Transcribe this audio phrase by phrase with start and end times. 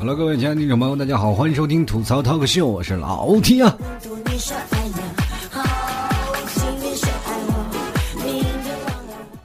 [0.00, 3.76] Hello，各位亲爱的听众朋友，大家好，欢迎收听吐槽 talk 秀，我是老 T 啊。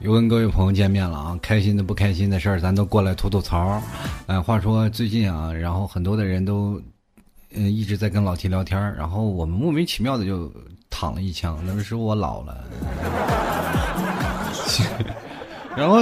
[0.00, 3.82] 又跟各位朋友见面了啊，开心的不开心的事儿，咱都过来吐吐槽。
[4.28, 6.80] 哎，话说最近啊，然后很多的人都
[7.54, 10.50] 嗯一直在跟老 T 聊天然后我们莫名其妙的就
[10.88, 12.64] 躺了一枪，那是我老了。
[15.76, 15.98] 然后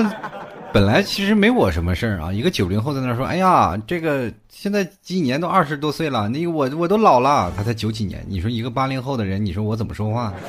[0.75, 10.35] 本来其实没我什么事儿啊，一个九零后在那说：“哎呀，这个现在几年都二十多岁了，那个我我都老了。”他才九几年，你说一个八零后的人，你说我怎么说话？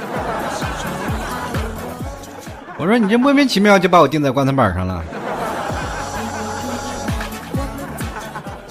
[2.80, 5.06] 我说你这莫名其妙就把我钉在棺材板上了。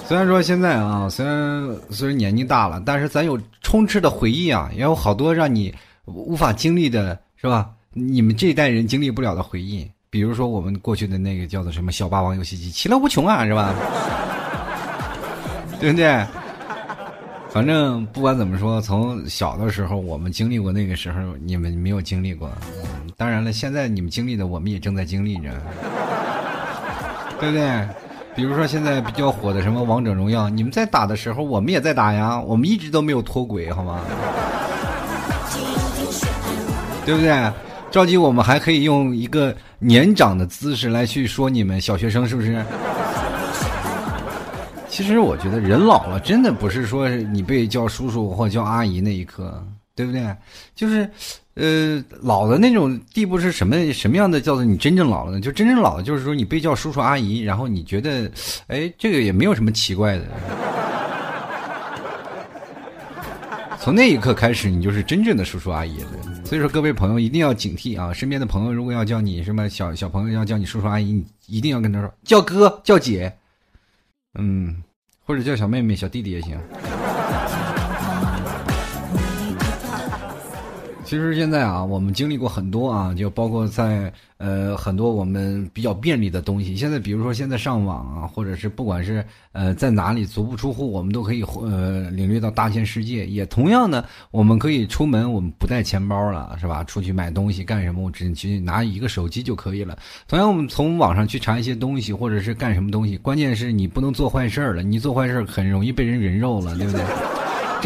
[0.05, 7.69] 虽然说现在啊，虽然虽然年纪大了，但是咱有充斥的回忆啊，也有好多让你无法经历的，是吧？
[7.93, 13.75] 你们这一代人经历不了的回忆，比如说我们过去的那个叫做什么小霸王游戏机，其乐无穷啊，是吧？
[15.77, 16.25] 对不对？
[17.49, 22.49] 反正不管怎么说，从小的时候我们经历过那个时候，你们没有经历过。
[23.17, 25.49] 当然了，现在你们经历的，我们也正在经历着，
[27.41, 27.85] 对不对？
[28.37, 33.99] 比如说现在比较火的什么王者荣耀，你们在打的时候，我们也在打呀，我们一直都没有脱轨，好吗？
[37.05, 37.51] 对不对？
[37.95, 42.61] 着急，我们还可以用一个年长的姿势来去说你们小学生，是不是？
[44.89, 49.65] 其实我觉得人老了，真的不是说你被叫叔叔或叫阿姨那一刻，
[49.95, 50.21] 对不对？
[50.75, 51.09] 就是，
[51.53, 54.41] 呃，老的那种地步是什么什么样的？
[54.41, 55.39] 叫做你真正老了呢？
[55.39, 58.29] 就真正老了，就是说你被叫叔叔阿姨，然后你觉得，
[58.67, 60.25] 哎，这个也没有什么奇怪的。
[63.85, 66.09] 从那一刻开始，你就是真正的叔叔阿姨了。
[66.43, 68.11] 所以说，各位朋友一定要警惕啊！
[68.11, 73.31] 身边的朋友如果要叫你什么小小朋友要叫你叔叔阿姨，你一定要跟他说叫哥叫姐。
[74.39, 74.81] 嗯，
[75.23, 76.59] 或者叫小妹妹、小弟弟也行。
[81.05, 86.75] 其实现在啊，我们经历过很多啊，就包括在呃很多我们比较便利的东西。
[86.75, 93.25] 现在比如说现在上网啊，或者是不管是呃在哪里足不出户，我们都可以呃领略到大千世界。
[93.27, 96.83] 也同样呢，我们可以出门，我们不带钱包了，是吧？
[96.83, 98.01] 出去买东西干什么？
[98.03, 99.95] 我只去拿一个手机就可以了。
[100.27, 104.81] 同样，我们从网上去查一些东西，或者是干什么东西，关键是你不能做坏事了。
[104.81, 107.01] 你做坏事很容易被人人肉了，对不对？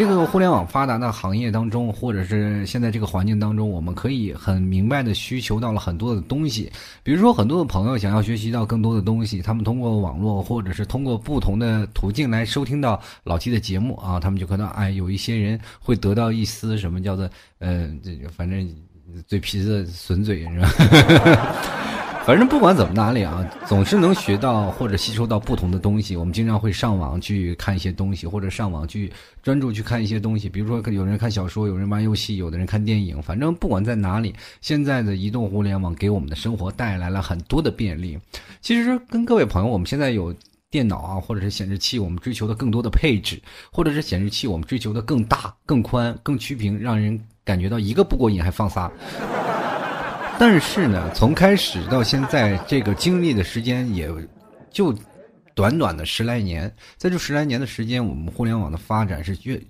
[0.00, 6.72] 这个互联网发达的行业当中，或者是现在这个环境当中，我们可以很明白的需求到了很多的东西。
[7.02, 17.28] 比如说，很多的朋友想要学习到更多的东西，他们通过网络或者是通过不同的途径来收听到老 T 的节目啊，他们就可能哎，有一些人会得到一丝什么叫做
[17.58, 18.66] 呃，这反正
[19.26, 20.68] 嘴皮子损嘴是吧？
[22.30, 26.14] 反正不管怎么哪里啊，总是能学到或者吸收到不同的东西。
[26.14, 30.48] 我们经常会上网去看一些东西，或者上网去专注去看一些东西。
[30.48, 33.20] 比如说，有人看小说，有人玩游戏，有的人看电影。
[33.20, 38.16] 反正不管在哪里，现在的移动互联网给我们的生活带来了很多的便利。
[38.60, 40.32] 其实跟各位朋友，我们现在有
[40.70, 43.42] 电脑啊，或者是显示器，我们追求的更多的配置，
[43.72, 48.88] 或者是显示器，我们追求的更大、更宽、更曲屏，让人感觉到一个不过瘾还放仨。
[50.40, 54.10] 但是呢，从开始到现在，这个经历的时间也
[54.70, 54.90] 就
[55.54, 59.60] 短短的十来年，在这十来年的时间，我们互联网的发展是越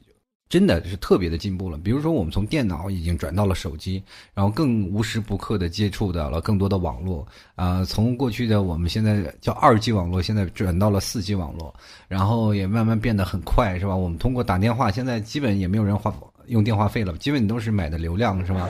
[0.49, 1.77] 真的是特别的进步了。
[1.77, 4.01] 比如说，我们从电脑已经转到了手机，
[4.33, 7.27] 然后更无时不刻的接触到了更多的网络
[7.57, 7.85] 啊。
[7.85, 11.75] 从过去的我们现在叫二 G 网络，现在转到了四 G 网络，
[12.07, 13.97] 然后也慢慢变得很快，是吧？
[13.97, 16.15] 我们通过打电话，现在基本也没有人花
[16.47, 18.69] 用电话费了，基本都是买的流量，是吧？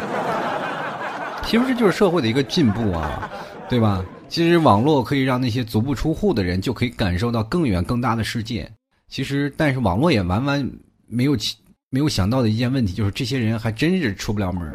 [1.44, 3.30] 其实这就是社会的一个进步啊，
[3.68, 4.04] 对吧？
[4.28, 8.70] 其实网络可以让那些足不出户的人就可以感受到更远更大的世界。
[9.08, 10.70] 其实，但是网络也完完
[11.08, 11.36] 没有
[11.90, 14.72] 没有想到的一件问题，就是这些人还真是出不了门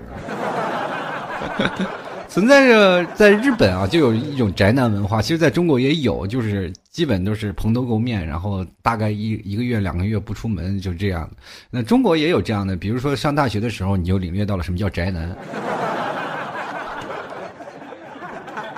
[2.27, 11.29] 存在着在日本啊，就有一种宅男文化，其实在中国也有，就是基本都是蓬头垢面，然后大概一一个月两个月不出门，就这样。
[11.69, 15.33] 那中国也有这样的，比如说上大学的时候，你就领略到了什么叫宅男。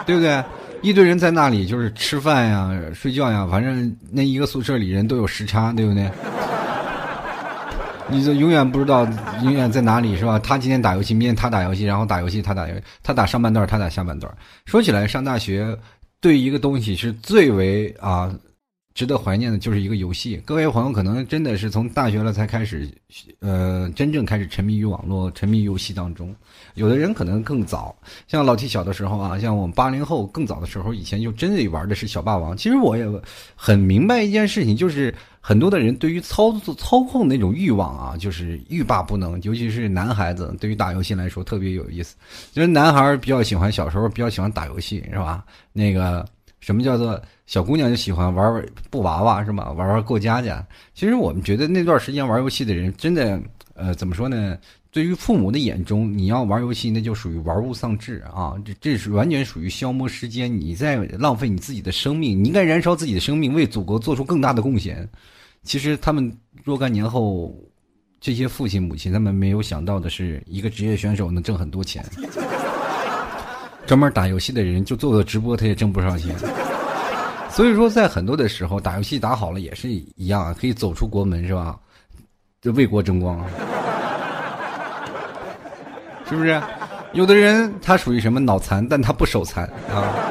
[0.08, 0.44] 对不对？
[0.82, 6.10] 一堆人在那里就是吃饭呀、睡觉呀，反正那一个宿舍里人都有时差，对不对？
[8.10, 9.06] 你就永远不知道
[9.44, 10.40] 永远在哪里，是吧？
[10.40, 14.34] 他今天打游戏，明天他打游戏，然后打游戏他打游戏，他打上半段，他打下半段。
[14.66, 15.78] 说起来，上大学
[16.22, 18.34] 对一个东西是最为啊。
[18.94, 20.42] 值得怀念的就是一个游戏。
[20.44, 22.90] 各位朋友可能真的是从大学了才开始，
[23.42, 26.36] 呃，真正开始沉迷于网络、沉迷游戏当中。
[26.78, 27.96] 有的人可能更早，
[28.28, 32.56] 像老七小的时候啊，像我们八零后更早的时候，以前就真的玩的是小霸王。
[32.56, 33.06] 其实我也
[33.56, 39.42] 很明白一件事情，就是很多的人对于操作操控那种欲望啊，就是欲罢不能。
[39.42, 42.16] 尤其是男孩子，对于打游戏来说特别有意思。
[42.52, 45.44] 就是男孩比较喜欢小时候比较喜欢打游戏，是吧？
[45.74, 46.24] 那个
[46.60, 49.72] 什么叫做小姑娘就喜欢玩玩布娃娃，是吧？
[49.72, 50.64] 玩玩过家家。
[50.94, 53.42] 其实我们觉得那段时间玩游戏的人，真的，
[53.74, 54.56] 呃，怎么说呢？
[54.98, 58.56] 对于父母的眼中，你要玩游戏，那就属于玩物丧志啊！
[58.66, 62.44] 这这是完全属于消磨时间，你在浪费你自己的生命。
[62.44, 65.08] 你应该燃烧自己的生命，为祖国做出更大的贡献。
[65.62, 67.56] 其实他们若干年后，
[68.20, 72.04] 这些父亲母亲他们没有想到的是，一个职业选手能挣很多钱。
[73.86, 76.36] 专门打游戏的人就做个直播，他也挣不少钱。
[77.52, 81.78] 所以说，在很多的时候，打游戏打好了也是一样，可以走出国门，是吧？
[82.60, 83.48] 就为国争光。
[86.30, 86.62] 是不是？
[87.14, 90.27] 有的人他属于什么脑残，但他不手残啊。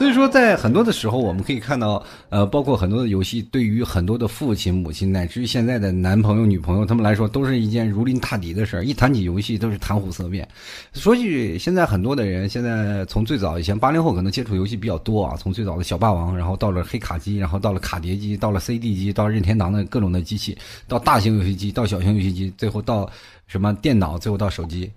[0.00, 8.82] 所以说，在很多的时候，我们可以看到，呃，包括很多的游戏，对于很多的父亲、母亲，乃至于现在的男朋友、女朋友，他们来说，都是一件如临大敌的事儿。
[8.82, 10.48] 一谈起游戏，都是谈虎色变。
[10.94, 20.56] 说句，现在很多的人，现在从最早以前八零后可能接触游戏比较多啊，从最早的小霸王，然后到了黑卡机，然后到了卡碟机，到了 CD 机，到任天堂的各种的机器，
[20.88, 23.06] 到大型游戏机，到小型游戏机，最后到
[23.46, 24.90] 什么电脑，最后到手机，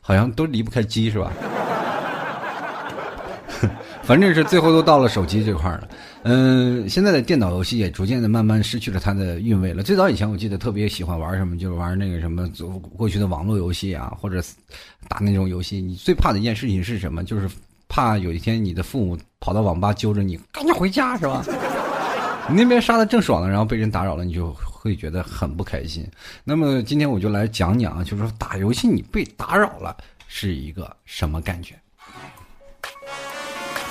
[0.00, 1.32] 好像都离不开机，是吧？
[4.02, 5.88] 反正是最后都到了手机这块了，
[6.22, 9.82] 嗯，现在的电脑游戏也逐渐的慢慢失去了它的韵味了。
[9.82, 12.48] 最早以前我记得特别喜欢玩什么，就是玩那个什么
[12.96, 14.42] 过去的网络游戏啊，或者
[15.08, 15.80] 打那种游戏。
[15.80, 17.22] 你最怕的一件事情是什么？
[17.24, 17.48] 就是
[17.88, 21.44] 怕有一天你的父母跑到网吧揪着你，赶紧回家，是吧？
[22.50, 26.06] 你那边杀的正爽了，然后被人打扰了，你就会觉得很不开心。
[26.44, 29.94] 那么今天我就来讲讲，就是说打游戏你被打扰了
[30.26, 31.77] 是一个什么感觉。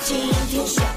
[0.07, 0.15] 今
[0.50, 0.97] 天说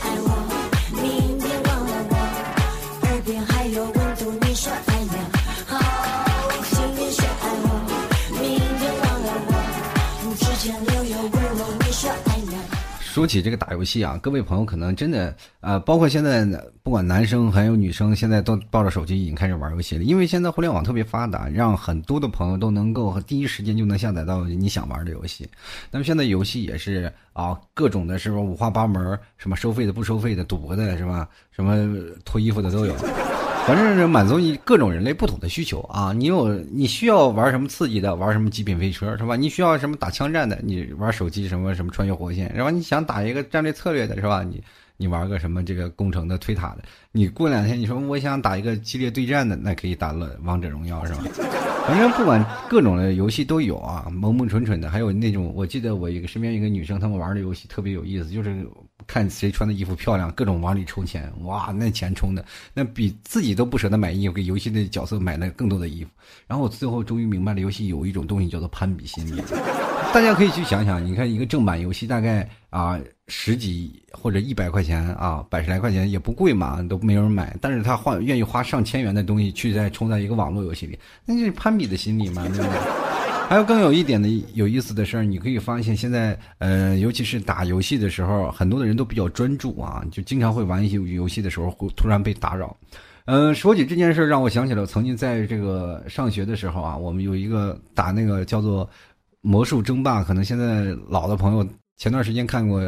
[13.20, 16.42] 说起这个打游戏啊，各位朋友可能真的呃，包括现在
[16.82, 20.04] 不管男生还有女生，现在都抱着手机已经开始玩游戏了。
[20.04, 25.46] 因为现在互联网特别发达，让很多的朋友都能够第一时间就能下载到你想玩的游戏。
[25.90, 31.28] 那么现在游戏也是啊，各种的是吧，五花八门，什么收费的、不收费的、赌博的，是吧？
[31.50, 31.76] 什么
[32.24, 32.96] 脱衣服的都有。
[33.70, 36.12] 反正是满足你各种人类不同的需求啊！
[36.12, 39.36] 你有你需要玩什么刺激的，玩什么极品飞车是吧？
[39.36, 42.70] 你需要什么打枪战的，你玩手机什么什么穿越火线是吧？
[42.72, 44.42] 你想打一个战略策略的是吧？
[44.42, 44.60] 你
[44.96, 46.82] 你玩个什么这个工程的推塔的？
[47.12, 51.22] 你过两天你说我想打一个激烈对战的，那可以打了王者荣耀是吧？
[51.86, 58.66] 反正不管各种的游戏都有啊，萌萌蠢蠢的，还有那种我记得我一个身边一个女生，她们玩的游戏特别有意思，就是。
[59.06, 62.44] 看谁穿的衣服漂亮，各种往里充钱，哇，那钱充的
[62.74, 66.10] 那比自己都不舍得买衣服，给游戏的角色买了更多的衣服。
[66.46, 69.42] 然后我最后终于明白了，游戏有一种东西叫做攀比心理。
[70.12, 72.98] 大家可以去想想，你看一个正版游戏大概啊
[73.28, 77.56] 十几或者一百块钱啊，百十来块钱也不贵嘛，都没有人买。
[77.60, 83.29] 但是他花愿意花上千元的东西去再充在一个网络游戏里，那就是攀比的心理嘛，对不对？
[83.50, 92.76] 还有更有一点的有意思的事儿，你可以发现现在，呃，尤其是打游戏的时候，很多的人都比较专注啊，就经常会玩一些游戏的时候会突然被打扰。
[93.24, 98.86] 嗯，说起这件事儿，让我想起了曾经在这个上学的时候啊，我们有一个打那个叫做
[99.40, 101.66] 《魔兽争霸》，可能现在老的朋友
[101.96, 102.80] 前段时间看过，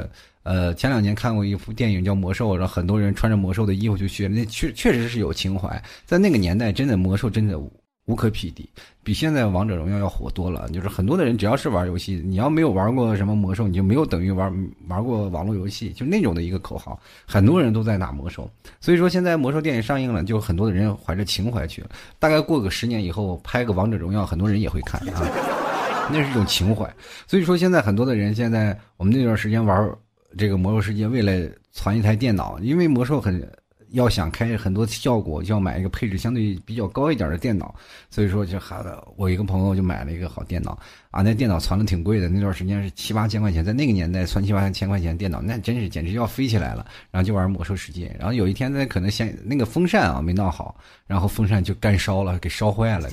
[0.45, 7.61] 呃，前两年看过一部电影叫《魔兽》，然后很多人穿着魔兽的衣服去学，那确确实是有情怀，在那个年代，真的魔兽真的。
[8.07, 8.69] 无可匹敌，
[9.05, 10.69] 比现在王者荣耀要火多了。
[10.71, 14.53] 就是很多的人，只要是玩游戏，你要没有玩过什么魔兽，你就没有等于玩
[14.89, 18.51] 玩过网络游戏，就那种的一个口号，很多人都在打魔兽。
[18.81, 21.91] 所以说，现在魔兽电影上映了，就很多的人怀着情怀去了。
[22.19, 25.23] 大概过个十年以后，拍个王者荣耀，很多人也会看啊，
[26.11, 26.93] 那是一种情怀。
[27.29, 29.89] 所以说，现在很多的人，现在我们那段时间玩
[30.37, 33.49] 这个魔兽世界，为了攒一台电脑，因为魔兽很。
[33.93, 37.75] 要想开很多效果，就要买一个配置相对比较高一点的电脑，
[38.11, 38.77] 所以说就还
[39.17, 40.79] 我一个朋友就买了一个好电脑。
[41.11, 46.87] 啊，那电脑攒的挺贵的，那段时间是七八千块钱，在那个年代攒七八千块钱电脑，那真是简直要飞起来了。
[47.11, 50.75] 然后就玩魔兽世界，然后有一天呢，可能先那个风扇啊没闹好，
[51.07, 53.11] 然后风扇就干烧了，给烧坏了，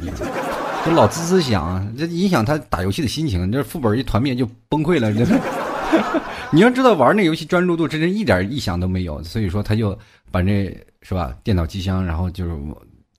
[0.86, 5.26] 就老滋滋响，这影响他打游戏的心情，这副本一团灭就崩溃了，这
[6.54, 9.98] 你要知道玩那游戏专注度真是一点异响都没有，所以说他就。
[10.32, 10.66] 把那
[11.02, 11.36] 是吧？
[11.44, 12.56] 电脑机箱，然后就是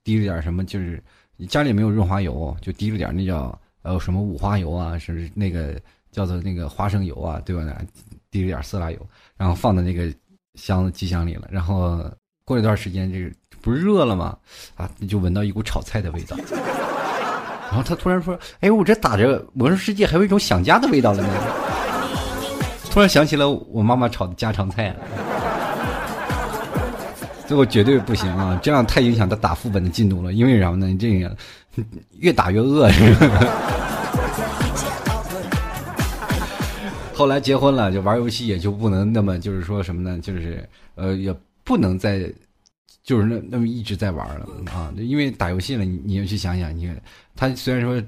[0.04, 1.02] 滴了点什么，就是
[1.48, 5.74] 家里没有润滑油，就滴了点那叫呃什么五花油啊，是那个
[6.12, 7.64] 叫做那个花生油啊，对吧？
[8.30, 9.06] 滴了点色拉油，
[9.36, 10.08] 然后放在那个
[10.54, 12.08] 箱子机箱里了，然后
[12.44, 13.28] 过一段时间，这个
[13.60, 14.38] 不是热了吗？
[14.76, 16.36] 啊，就闻到一股炒菜的味道。
[17.70, 21.34] 然后他突然说：“哎，我这打着魔兽世界还有一种想家的味道了呢。”
[22.90, 24.94] 突然想起了我妈妈炒的家常菜。
[27.46, 28.56] 最后绝对不行啊！
[28.62, 30.32] 这样太影响他打副本的进度了。
[30.32, 30.96] 因为什么呢？
[31.00, 31.36] 这个
[32.18, 33.40] 越打越饿是吧。
[37.12, 40.16] 后来结婚了，就玩游戏也就不能那么就是说什么呢？
[40.20, 42.32] 就是呃，也不能再
[43.02, 44.94] 就是那那么一直在玩了啊！
[44.96, 46.88] 因为打游戏了，你你要去想想，你
[47.34, 48.00] 他虽然说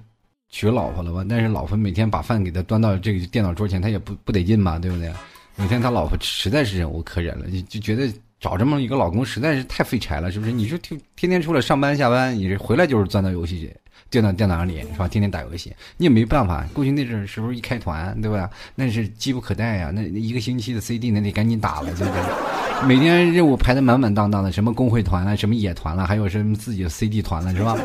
[0.52, 5.12] 娶老婆了吧，但是老婆每天把饭给他端到这个电脑桌前，他也不不得劲嘛，对不对？
[5.56, 8.09] 每天他老婆实在是忍无可忍了，就觉得。
[8.42, 10.50] 找这么一个老公实在是太废柴了，是不是？
[10.50, 13.73] 你说天天天出来上班下班，你这回来就是钻到游戏去，
[14.11, 15.06] 电脑电脑里是吧？
[15.06, 16.66] 天天打游戏，你也没办法。
[16.75, 18.50] 过去那阵是不是一开团，对吧？
[18.75, 22.72] 那是机不可待呀，那一个星期的 CD 那得赶紧打了，对不对？
[22.87, 27.77] 每天任务排的满满当当的，什么公会团了，什么野团了，还有什么自己的 CD 团了，是吧？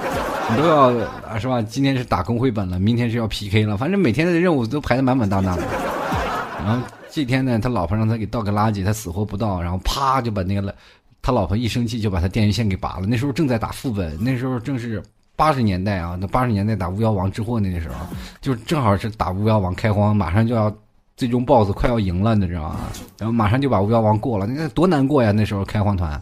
[0.50, 0.90] 你都要
[1.28, 1.62] 啊是吧？
[1.62, 5.64] 今天是打公会本了，明天是要 PK 了，反正每天的任务都排的满满当当的，
[6.64, 6.86] 然后。
[7.10, 10.76] 这天呢，他老婆让他给倒个垃圾，他死活不倒，然后啪就把那个，
[11.20, 13.08] 他老婆一生气就把他电源线给拔了。
[13.08, 15.02] 那时候正在打副本，那时候正是
[15.36, 17.96] 八十年代啊，那八十年代打巫妖王之祸那个时候，
[18.40, 20.72] 就正好是打巫妖王开荒，马上就要
[21.18, 22.80] 最终 BOSS 快要赢了，你知道吗？
[23.18, 25.32] 然后马上就把巫妖王过了，那多难过呀！
[25.32, 26.22] 那时候开荒团，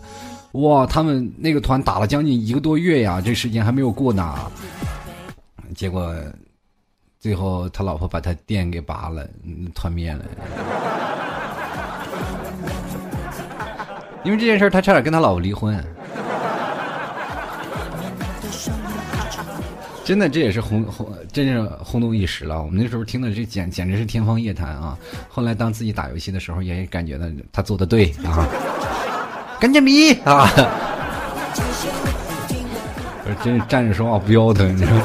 [0.53, 4.33] 哇，他们那个团打了将近一个多月呀，这时间还没有过呢，
[5.75, 6.15] 结果。
[7.19, 9.27] 最后，他老婆把他电给拔了，
[9.73, 10.23] 团灭了。
[14.23, 15.83] 因为这件事他差点跟他老婆离婚。
[20.05, 22.61] 真的，这也是轰轰，真是轰动一时了。
[22.61, 24.95] 我们那时候听的这简简直是天方夜谭啊！
[25.27, 28.47] 后来当自己打游戏的时候，也感觉到他做的对啊，
[29.59, 30.47] 赶紧比啊！
[33.43, 35.01] 真 是站着说话不腰疼，你知道吗？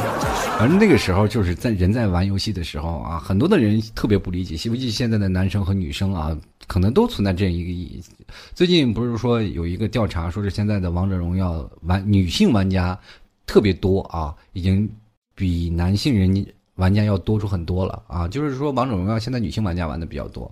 [0.59, 8.03] 反正那个时候就是在人在玩游戏的时候啊，很多的人特别不理解，尤其现在的男生和女生啊，可能都存在这样一个意义。
[8.55, 12.99] 最近不是说有一个调查，说是现在的王者荣耀玩女性玩家
[13.51, 14.89] 特别多啊，已经
[15.35, 18.29] 比男性人玩家要多出很多了啊。
[18.29, 20.49] 就是说王者荣耀现在女性玩家玩的比较多。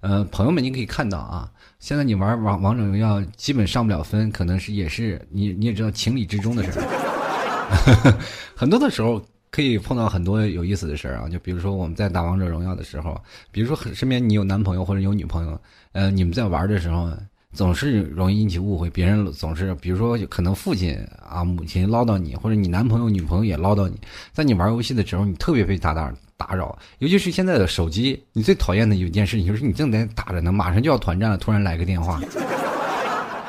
[0.00, 8.18] 呃，朋友们，你可以看到啊，现在你玩王王者荣耀基本上不了分，可能是也是你你也知道情理之中的事儿，
[8.56, 9.22] 很多的时候。
[9.54, 13.20] 可以碰到很多有意思的事儿啊，就比如说我们在打王者荣耀的时候，
[13.50, 15.60] 比如说身边你有男朋友或者有女朋友，
[15.92, 17.10] 呃，你们在玩的时候
[17.52, 23.96] 总是容易引起误会，别人总是比如说可能父亲啊母亲唠叨你，或者你男朋友女朋友也唠叨你，
[24.32, 32.20] 在你玩游戏的时候，你特别被打打打扰，尤其是现在的手机，你最讨厌的有一件事情就是你正在打着呢，马上就要团战了，突然来个电话，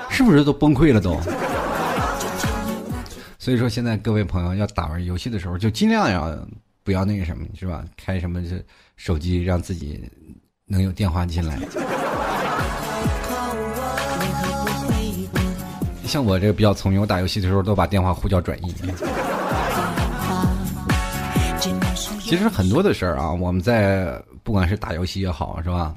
[0.09, 1.17] 是不是都崩溃了都？
[3.39, 6.37] 所以说，现在各位朋友要打玩游戏的时候，就尽量要
[6.83, 7.83] 不要那个什么，是吧？
[7.97, 8.61] 开什么这
[8.95, 10.01] 手机，让自己
[10.65, 11.57] 能有电话进来。
[16.05, 18.73] 像我这个比较聪明，我打游戏的时候都把电话呼叫转移。
[22.19, 25.95] 其实很多的事儿啊，我们在不管是打游戏也好，是吧？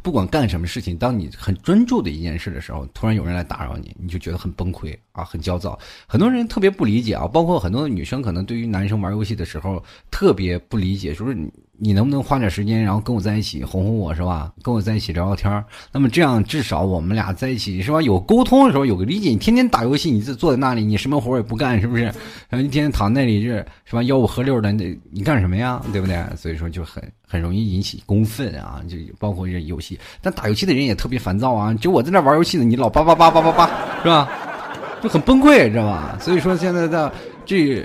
[0.00, 5.76] 不管干什么事情，当你很专注的一件事的时候，突然有人来打扰你，你就觉得很崩溃啊，很焦躁。
[6.06, 11.98] 很多人特别不理解啊，包括很多的女生，可能对于男生玩游戏的时候特别不理解，就是你你。
[11.98, 14.52] 能不能花点时间，然后跟我在一起哄哄我，是吧？
[14.62, 18.00] 跟我在一起聊聊天那么这样至少我们俩在一起，是吧？
[18.00, 19.30] 有沟通的时候有个理解。
[19.30, 22.04] 你天天打游戏，你自坐在那里，你什么活也不干，是不是？
[22.48, 24.02] 然后一天天躺那里，是是吧？
[24.02, 25.82] 吆五喝六的，你你干什么呀？
[25.92, 26.24] 对不对？
[26.36, 28.80] 所以说就很很容易引起公愤啊！
[28.88, 31.74] 就包括这游戏，但打游戏的人也特别烦躁啊！
[31.74, 33.66] 就我在那玩游戏呢，你老叭叭叭叭叭叭，
[34.04, 34.30] 是吧？
[35.02, 36.16] 就很崩溃，知道吧？
[36.20, 37.12] 所以说现在的
[37.44, 37.84] 这，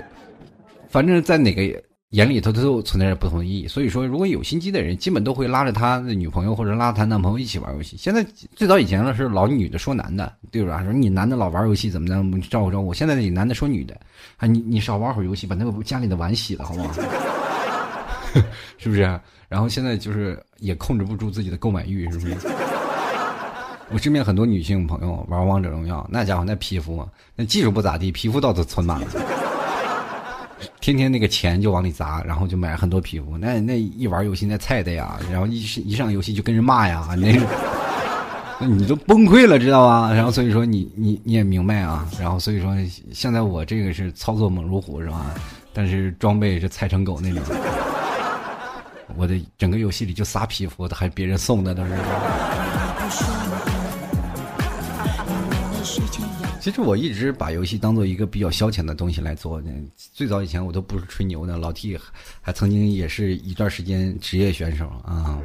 [0.88, 1.82] 反正在哪个。
[2.14, 7.96] 眼里头都存在着不同的意义，所以说，如果有心机的人，基本都会拉着他的女朋友或者拉他男朋友一起玩游戏。
[7.98, 10.80] 现在最早以前呢是老女的说男的，对吧？
[10.84, 12.14] 说你男的老玩游戏怎么的，
[12.48, 12.94] 照顾照顾。
[12.94, 13.98] 现在你男的说女的，
[14.36, 16.92] 啊，你你少玩会儿游戏，把那个家里的碗洗了，好不好？
[18.78, 19.00] 是不是？
[19.48, 22.36] 然后现在就是也控制不住自己的购买欲，是不是？
[23.90, 27.04] 我身边很多女性朋友玩王者荣耀，那家伙那皮肤，
[27.34, 29.08] 那技术不咋地，皮肤倒是存满了。
[30.80, 33.36] 天天那个钱就往里砸，然后就买很多皮肤。
[33.38, 37.08] 那那一玩游戏那菜的呀，然后一一上游戏就跟人骂呀，
[38.60, 40.12] 那你都崩溃了，知道吧？
[40.12, 42.08] 然后所以说你你你也明白啊。
[42.20, 42.74] 然后所以说
[43.12, 45.34] 现在我这个是操作猛如虎是吧？
[45.72, 47.42] 但是装备是菜成狗那种。
[49.16, 51.90] 我的整个游戏里就仨皮肤，还别人送的都是。
[56.64, 59.62] 其实我一直把游戏当做一个比较消遣的东西来做。
[60.14, 61.94] 最早以前我都不是吹牛的，老 T
[62.40, 65.38] 还曾经也是一段时间职业选手啊。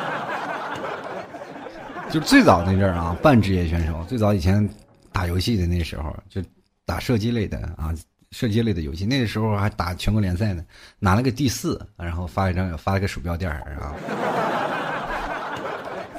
[2.12, 4.04] 就最早那阵儿啊，半职业选手。
[4.06, 4.68] 最早以前
[5.10, 6.42] 打游戏的那时候，就
[6.84, 7.94] 打射击类的啊，
[8.30, 9.06] 射击类的游戏。
[9.06, 10.62] 那个时候还打全国联赛呢，
[10.98, 13.96] 拿了个第四，然后发一张发了个鼠标垫儿啊。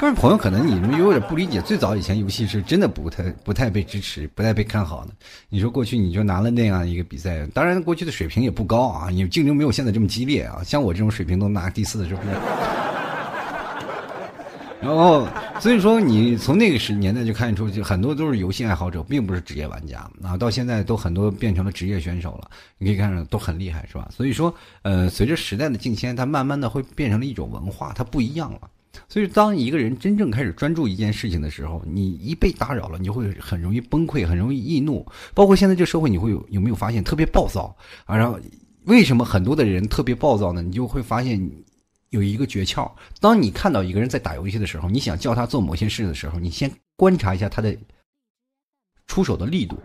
[0.01, 5.11] 各位朋友，可能你们有点不理解，最早以前游戏是真的不太不太被支持，不太被看好的。
[5.47, 10.63] 你说过去你就拿了那样一个比赛，当然过去的水平也不高啊，你竞争没有现在这么激烈啊。
[10.63, 12.29] 像我这种水平都拿第四，是不是？
[14.81, 15.27] 然后，
[15.59, 20.35] 所以说你从那个时年代就看出，就很多都是游戏爱好者，并不是职业玩家啊。
[20.35, 24.09] 到现在都很多变成了职业选手了，你可以看到都很厉害，是吧？
[24.09, 28.61] 所以说，呃，随着时代的进迁，它慢慢的会变成了一种文化，它不一样了。
[29.07, 35.05] 所以，当一个人真正开始专注一件事情的时候，你一被打扰了，你就会很容易崩溃，很容易易怒。
[35.33, 38.15] 包括现在这社会，你会有有没有发现特别暴躁啊？
[38.15, 38.39] 然后，
[38.85, 40.61] 为什么很多的人特别暴躁呢？
[40.61, 41.49] 你就会发现。
[42.11, 47.73] 有一个诀窍，当你看到一个人在打游戏的时候，你想叫他做某些事的时候，你先观察一下他的
[49.07, 49.79] 出手的力度。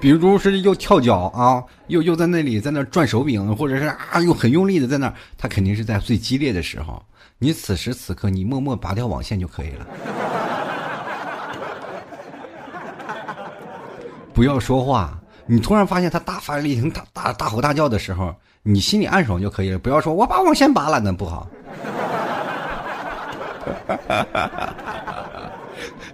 [0.00, 7.02] 比如是又跳脚啊，又又在那里在那转手柄，或者是啊又很用力的在那，他肯定是在最激烈的时候。
[7.38, 9.86] 你此时此刻，你默默拔掉网线就可以了，
[14.34, 15.18] 不要说话。
[15.46, 21.48] 你突然发现他大发雷霆、大大大吼大叫的时候，你心里暗爽就可以了，不要说“我把网线拔了”，那不好，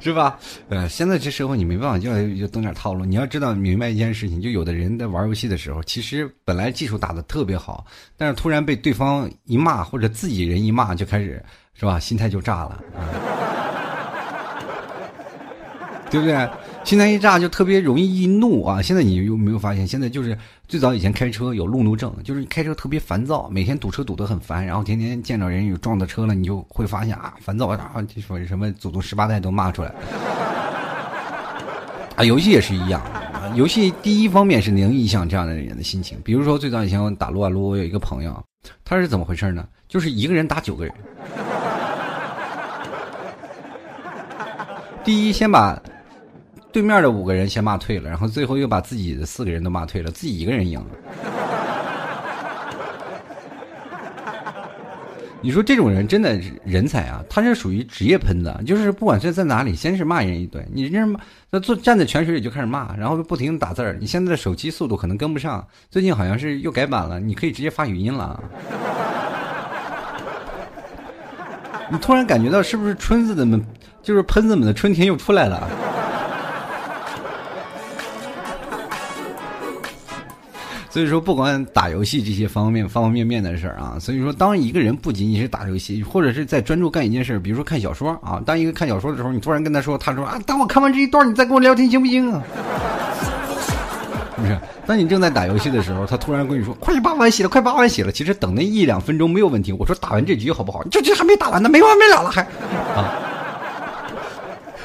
[0.04, 0.38] 是吧？
[0.68, 3.07] 呃，现在这社会你没办法，就要就懂点套路。
[3.07, 11.98] 你要知道明白一件事情，就有的人在玩游戏的时候，其实本来技术打的特别好，但是突然被对方一骂或者自己人一骂，就开始是吧？
[11.98, 12.85] 心态就炸了，
[16.11, 16.48] 对不对？
[16.85, 18.83] 心态一炸就特别容易易怒啊！
[18.83, 19.88] 现在你有没有发现？
[19.88, 20.37] 现在就是
[20.68, 29.94] 最早以前开车有路怒症，就是开车特别烦躁，每天堵车堵得很烦，然后天天见着人有撞的车了，你就会发现啊，烦躁啊，就说什么祖宗十八代都骂出来。
[32.16, 33.01] 啊，游戏也是一样，
[33.55, 36.18] 游戏第一方面是能影响这样的人的心情。
[36.23, 38.44] 比如说最早以前我打撸啊撸，我有一个朋友，
[38.85, 39.66] 他是怎么回事呢？
[39.88, 40.94] 就是一个人打九个人。
[45.03, 45.83] 第一，先把。
[46.74, 50.87] 对面的五个人先骂退了，然后最后又把自己的四个人都骂退了，自己一个人赢了。
[55.40, 57.22] 你说这种人真的人才啊？
[57.30, 63.96] 他是属于职业喷子，就是不管是在哪里，先是骂人一顿，你人骂，那坐站在泉水里就开始骂，然后不停打字儿。
[64.00, 68.42] 你现在的手机速度可能跟不上，最近好像是又改版了，你可以直接发语音了。
[71.88, 73.64] 你突然感觉到是不是春子的们，
[74.02, 75.70] 就是喷子们的春天又出来了？
[80.94, 92.40] 所以说，不管打游戏这些方面方方面面的事儿啊，所以说，当一个人不仅仅是打游戏，或者是在专注干一件事，比如说看小说啊，当一个看小说的时候，你突然跟他说，他说啊，等我看完这一段，你再跟我聊天行不行啊？
[94.37, 98.12] 是不是，当你正在打游戏的时候，他突然跟你说，快把完血了，快把完血了。
[98.12, 99.72] 其实等那一两分钟没有问题。
[99.72, 100.85] 我说打完这局好不好？
[100.92, 102.40] 这局还没打完呢，没完没了了还
[102.94, 103.18] 啊？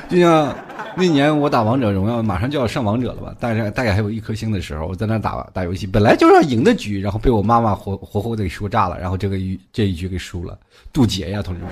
[0.09, 0.55] 就像。
[0.95, 3.35] 那年我打王者荣耀，马上就要上王者了吧？
[3.39, 10.57] 大概大概还有一颗星的时候，我在那打打游戏，本来就是要赢的局，然后被我妈妈活活活的给说炸了，然后这个一这一局给输了，
[10.91, 11.69] 渡劫呀，同志们！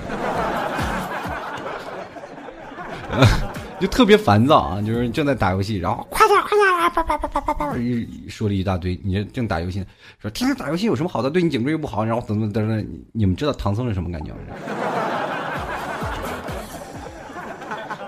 [3.80, 7.76] 就特别烦躁啊，就是正在打游戏，然后快点快点，叭叭叭叭叭叭，
[8.28, 8.98] 说了一大堆。
[9.04, 9.84] 你正打游戏，
[10.20, 11.30] 说天天打游戏有什么好的？
[11.30, 12.82] 对你颈椎又不好，然后怎么怎么？
[13.12, 14.38] 你们知道唐僧是什么感觉吗？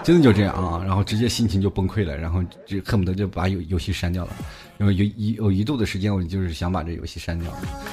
[0.05, 4.31] 真的就这样啊，然后直接心情就崩溃了，然后就恨不得就把游游戏删掉了。
[4.79, 7.53] 因为有一有一度的时间，我就是想把这游戏删掉，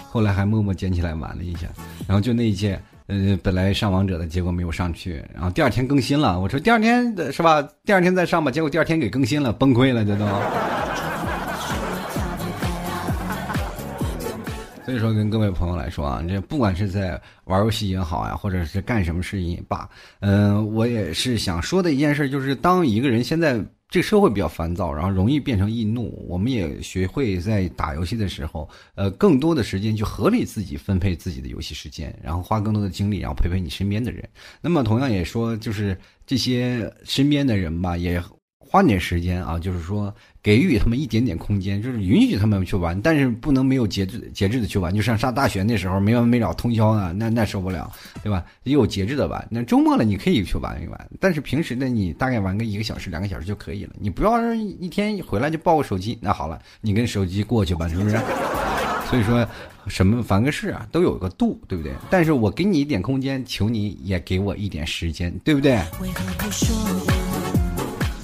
[0.10, 1.67] 后来还默默捡起来玩了一下。
[2.08, 7.62] 然后就那一届，呃，本来上王者的结果没有上去，然后第二天更新了，我说第二天是吧？
[7.84, 10.26] 第二天再上吧，结果第二天给更新了，崩溃了，这都。
[14.88, 19.89] 所以说，跟各位朋友来说啊，这不管是在玩游戏也好呀，或者是干什么事情也罢，
[20.21, 34.23] 嗯，我也是想说的一件事，就是当一个人现在这个社会比较烦躁，然后容易变成易怒，我们也学会在打游戏的时候，呃，更多的时间去合理自己分配自己的游戏时间，然后花更多的精力，然后陪陪你身边的人。
[34.62, 38.23] 那么同样也说，就是这些身边的人吧，也。
[38.69, 40.13] 花点时间啊，就是说
[40.47, 44.95] 给予他们一点点空间，就是允许他们去玩，但是不能没有节制节制的去玩。
[44.95, 47.91] 就像上大学那时候没完没了通宵啊，那那受不了，
[48.23, 48.45] 对吧？
[48.63, 49.45] 也有节制的玩。
[49.51, 53.91] 那周末了你可以去玩一玩，但是平时呢，你大概玩个一个小时、两个小时就可以了。
[53.99, 58.17] 你不要一天回来就抱个手机，那好了，你跟手机过去吧，是不是？
[59.12, 59.45] 所以说，
[59.88, 61.91] 什么凡个事啊都有个度，对不对？
[62.10, 65.77] 但是我给你一点空间，求你也给我一点时间，对不对？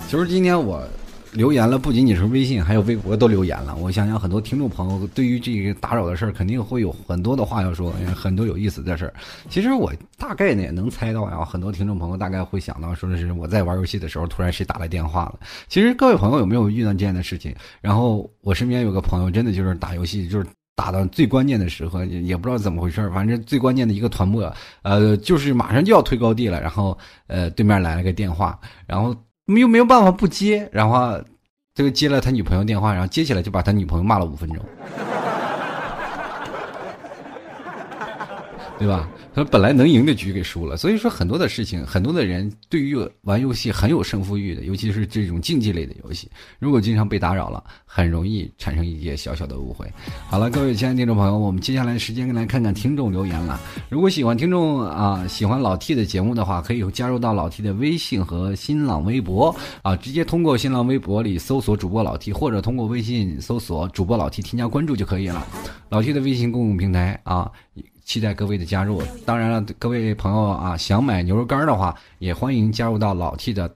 [0.08, 0.88] 其实今天我
[1.34, 3.76] 留言了，不仅仅是微信，还有微博都留言了。
[3.76, 9.14] 我想想，很多听众朋友对于这个打扰的事儿，肯定会有很多的话要说，很多有意思的事儿。
[9.50, 15.40] 其实我大概呢也能猜到呀，很多听众朋友大概会想到，说的是我在玩游戏的时候，突然谁打来电话了。
[15.68, 17.54] 其实各位朋友有没有遇到这样的事情？
[17.82, 29.16] 然后我身边有个朋友，真的就是打游戏，就是打到最关键的时候，也不知道怎么回事反正最关键的一个团末，呃，就是马上就要推高地了，然后呃，对面来了个电话，然后。
[29.46, 31.22] 又没有办法不接，然后
[31.74, 34.64] 这个接了他女朋友电话，然后接起来就把他女朋友骂了五分钟，
[38.78, 39.08] 对吧？
[39.36, 49.92] 他本来能赢的局给输了，所以说很多的事情，很多的人对于玩游戏很有胜负欲的，尤其是这种竞技类的游戏，如果经常被打扰了，很容易产生一些小小的误会。
[50.28, 53.60] 好了，各位亲爱的听众朋友，我们接下来时间来看看听众留言了。
[53.90, 65.44] 如果喜欢听众啊，喜欢老 T 的节目的话，可以加入到老 T 的微信和新浪微博啊，直接通过新浪微博里搜索主播老 T，或者通过微信搜索主播老 T 添加关注就可以了。
[65.90, 67.52] 老 T 的微信公共平台啊。
[68.04, 69.02] 期待各位的加入。
[69.26, 73.74] 当然了，各位朋友啊，想买牛肉干的话，也欢迎加入到老 T 的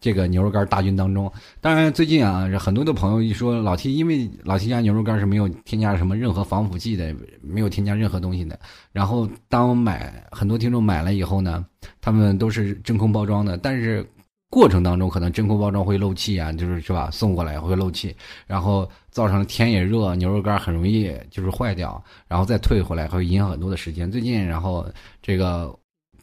[0.00, 1.32] 这个牛肉干大军当中。
[1.60, 8.58] 当然，最近啊，很多的朋友一说老 T，因为老 T 家牛肉干是没有添加什么任何防腐剂的，没有添加任何东西的。
[8.92, 11.64] 然后，当买很多听众买了以后呢，
[12.00, 14.06] 他们都是真空包装的，但是。
[14.48, 17.10] 过程当中可能真空包装会漏气啊，就是是吧？
[17.10, 18.14] 送过来会漏气，
[18.46, 24.10] 然后造成天也热，牛肉干很容易就是坏掉，然后再退回来会影响很多的时间。
[24.10, 24.86] 最近然后
[25.20, 25.74] 这个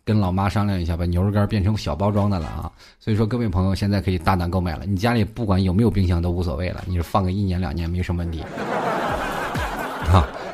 [0.05, 2.71] 跟老妈商量一下，把牛肉干变成小包装的了啊。
[2.97, 8.41] 所以说各位朋友现在可以大胆购买了，你家里不管有没有冰箱都无所谓了，你放个一年两年没什么问题。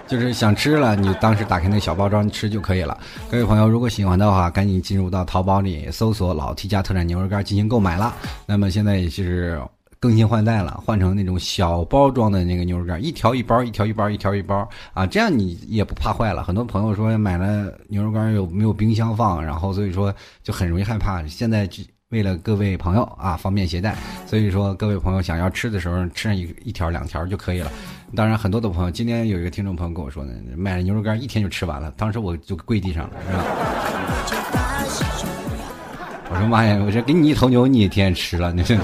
[0.10, 2.98] 就是想吃了，你当时打开那小包装吃就可以了。
[3.30, 8.16] 各位朋友，如果喜欢的话，赶紧进入到淘宝里搜索“老 T 家特产牛肉干”进行购买了。
[8.48, 9.62] 那么现在也是
[10.00, 16.44] 更新换代了，换成那种小包装的那个牛肉干，一条一包，一条一包，一条一包啊，这样你也不怕坏了。
[16.44, 21.24] 很多朋友说买了牛肉干有没有冰箱放，然后所以说就很容易害怕。
[21.28, 21.70] 现在
[22.10, 23.96] 为了各位朋友啊方便携带，
[24.26, 27.72] 所以说各位朋友想要吃的时候吃上一一条两条就可以了。
[28.16, 33.44] 当然，很多的朋友，今天有一个听众朋友跟我说呢，买了牛肉干一天就吃完了，当时我就跪地上了，是吧？
[36.32, 38.78] 我说妈呀，我这给你一头牛，你也天天吃了，你这。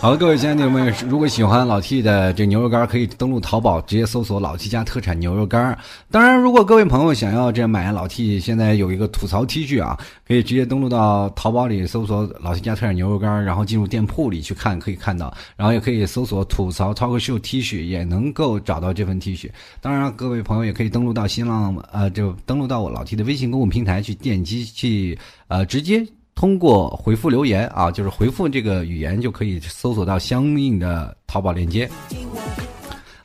[0.00, 5.78] 好了，各位亲爱的朋友们，如果喜欢老 T 的这牛肉干，可以登录淘宝，直接搜索“老 T 家特产牛肉干”。
[6.10, 15.36] 当然，如果各位朋友想要这买老 T，现在有一个吐槽 T 恤啊，可以直接登录到淘宝里搜索“老 T 家特产牛肉干”，然后进入店铺里去看，可以看到。
[15.54, 19.50] 然后也可以搜索“吐槽 Talk Show T 恤”，也能够找到这份 T 恤。
[19.82, 26.06] 当然，各位朋友也可以登录到新浪，呃，就登录到我老 T 的微信公共平台去点击去，呃，直接。
[26.40, 31.86] 通过回复留言啊，就是回复这个语言就可以搜索到相应的淘宝链接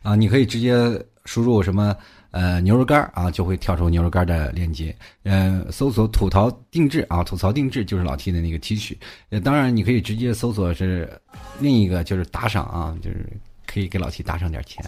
[0.04, 0.18] 啊。
[0.18, 0.76] 你可以直接
[1.24, 1.96] 输入什么
[2.32, 4.94] 呃牛肉干啊，就会跳出牛肉干的链接。
[5.24, 8.98] 嗯，搜索吐槽定制啊，吐槽定制就是老 T 的那个 T 恤。
[9.30, 11.10] 呃，当然你可以直接搜索是
[11.58, 13.26] 另一个就是打赏啊，就是
[13.66, 14.84] 可以给老 T 打上点钱。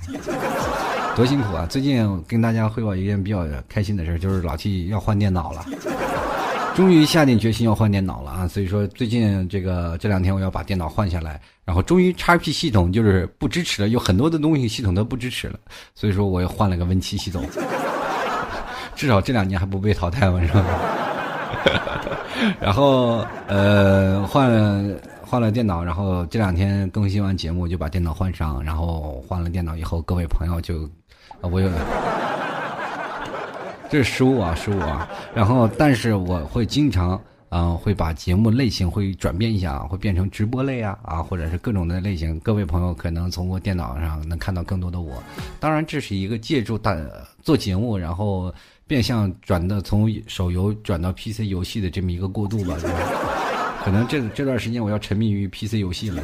[1.16, 1.66] 多辛苦啊！
[1.66, 5.66] 最近跟大家汇报一件比较开心的事，就是老 T 要换电脑了。
[6.78, 8.48] 终于下定决心要换电脑了啊！
[8.48, 15.58] 所以说最近这个这两天我要把电脑换下来，然后终于 x P 系统就是不支持了，有很多的东西系统都不支持了，
[15.96, 17.44] 所以说我又换了个 Win 七系统，
[18.96, 20.64] 至少这两年还不被淘汰嘛，是吧？
[22.62, 30.88] 然后呃换了换了电脑，然后这两天更新完节目就把电脑换上，然后换了电脑以后，各位朋友就
[31.42, 31.72] 我有。
[33.90, 35.08] 这是失误啊，失误啊！
[35.34, 37.20] 然后，但是我会经常，
[37.50, 42.38] 嗯，会把节目类型会转变一下，会变成直播类啊，啊，或者是各种的类型。
[42.42, 45.24] 各位朋友可能从我电脑上能看到更多的我。
[45.60, 46.96] 当然，这是一个借助大
[47.42, 48.54] 做节目，然后
[48.86, 52.76] 变相转的从手游转到 PC 游戏的这么一个过渡吧。
[53.86, 56.22] 可能这这段时间我要沉迷于 PC 游戏了。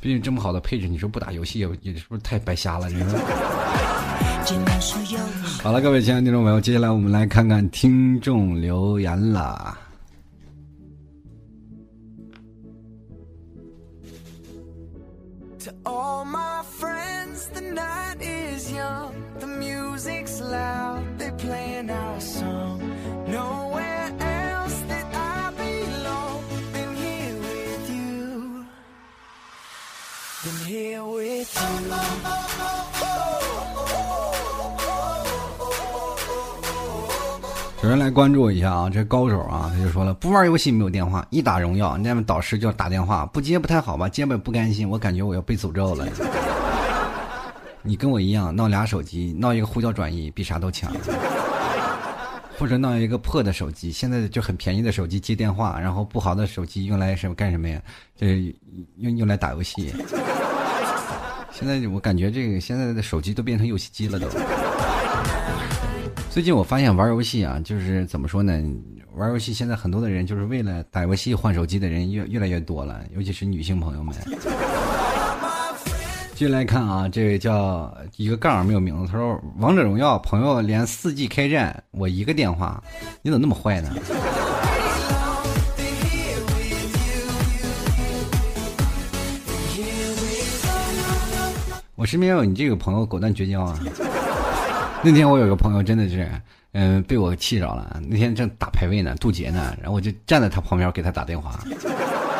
[0.00, 2.90] 毕竟这么好的配置，你说不打游戏也也是不是太白瞎了？
[2.90, 3.61] 你说？
[5.62, 9.78] 好了各位亲爱的听众朋友接下来我们来看看听众留言啦
[15.60, 22.80] to all my friends the night is young the music's loud they're playing our song
[23.28, 26.42] nowhere else that i belong
[26.96, 28.66] here with you
[30.66, 32.41] here with you
[37.92, 46.08] 人来关注我一下啊，这高手啊，他就说了，不玩游戏没有电话，一打荣耀，那么导师就要打电话，不接不太好吧，接吧不甘心，我感觉我要被诅咒了。
[47.84, 50.90] 你跟我一样，闹俩手机，闹一个呼叫转移，比啥都强。
[52.58, 57.78] 或者闹一个破的手机，现在就很便宜的手机接电话，然后不好的手机用来什么干什么呀？
[58.16, 58.54] 这
[58.96, 59.92] 用用来打游戏。
[61.52, 64.26] 现在我感觉这个现在的手机都变成游戏机了都。
[66.32, 68.58] 最近我发现玩游戏啊，就是怎么说呢？
[69.16, 74.16] 玩游戏现在很多的人就是为了打游戏换手机的人越越来越多了，尤其是女性朋友们。
[76.32, 82.82] 继续来看啊，这位叫一个杠没有名字，他说：“王者荣耀朋友连四 G 开战，我一个电话，
[83.20, 83.94] 你怎么那么坏呢？”
[91.94, 93.78] 我身边有你这个朋友果断绝交啊。
[95.04, 96.30] 那天我有个朋友真的是，
[96.72, 98.00] 嗯，被我气着了。
[98.08, 101.58] 那天正打排位呢，渡劫呢，然后我就站在他旁边给他打电话，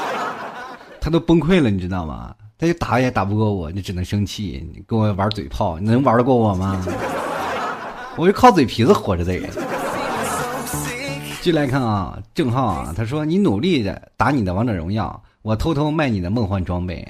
[1.00, 2.32] 他都崩溃了，你知道吗？
[2.56, 6.86] 他就打也打不过我，你只能生气，你跟我玩嘴炮，你能玩得过我吗？
[8.16, 9.50] 我是靠嘴皮子活着的人。
[11.40, 17.04] 进来看啊，郑浩啊，他说你努力的打你的王者荣耀，我偷偷卖你的梦幻装备。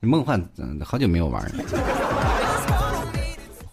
[0.00, 1.64] 梦幻，嗯，好久没有玩了。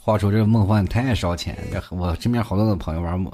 [0.06, 3.32] 话说这梦幻太烧钱，这我身边好多的朋友玩梦，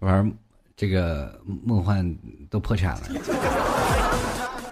[0.00, 0.32] 玩
[0.76, 2.06] 这个梦幻
[2.50, 3.08] 都破产了。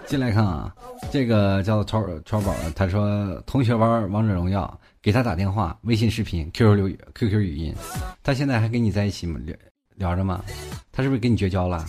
[0.05, 0.71] 进来看啊，
[1.11, 7.73] 这个叫超超宝，他说同学玩王者荣耀，给他打电话，微信视频，QQ 留 QQ 语音，
[8.21, 9.39] 他现在还跟你在一起吗？
[9.43, 9.55] 聊
[9.95, 10.43] 聊着吗？
[10.91, 11.83] 他是不是跟你绝交了？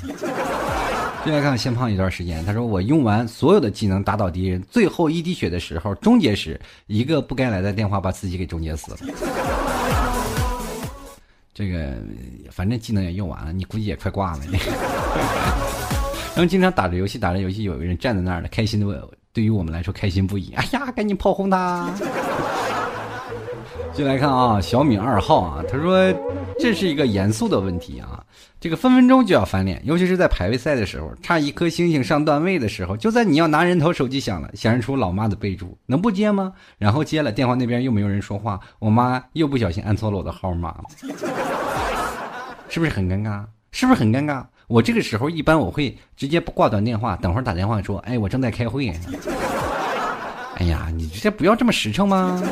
[1.23, 8.99] 进来看先胖一段时间，他说我用完所有的技能打倒敌人，最后一滴血的时候，终结时一个不该来的电话把自己给终结死了。
[11.52, 11.94] 这个
[12.50, 14.40] 反正技能也用完了，你估计也快挂了。
[16.34, 20.52] 然后 经常打着游戏打着游戏，有一个人站在那儿了，开心的，对于我们来说开心不已。
[20.54, 21.92] 哎呀，赶紧炮轰他！
[23.92, 26.12] 进来看啊，小米二号啊，他说
[26.59, 28.24] 这是一个严肃的问题啊。
[28.61, 36.53] 这个分分钟就要翻脸，尤其是在排位赛的时候，差一颗星星上段位的时候，就在你要拿人头，手机响了，显示出老妈的备注，能不接吗？
[36.76, 40.76] 然后接了，电话那边又没有人说话，我妈又不小心按错了我的号码，
[42.68, 43.44] 是不是很尴尬？
[43.72, 44.44] 是不是很尴尬？
[44.66, 48.92] 我这个时候一般我会直接挂断电话，等会儿打电话说，哎，我正在开会。
[50.57, 52.42] 哎呀，你这不要这么实诚吗？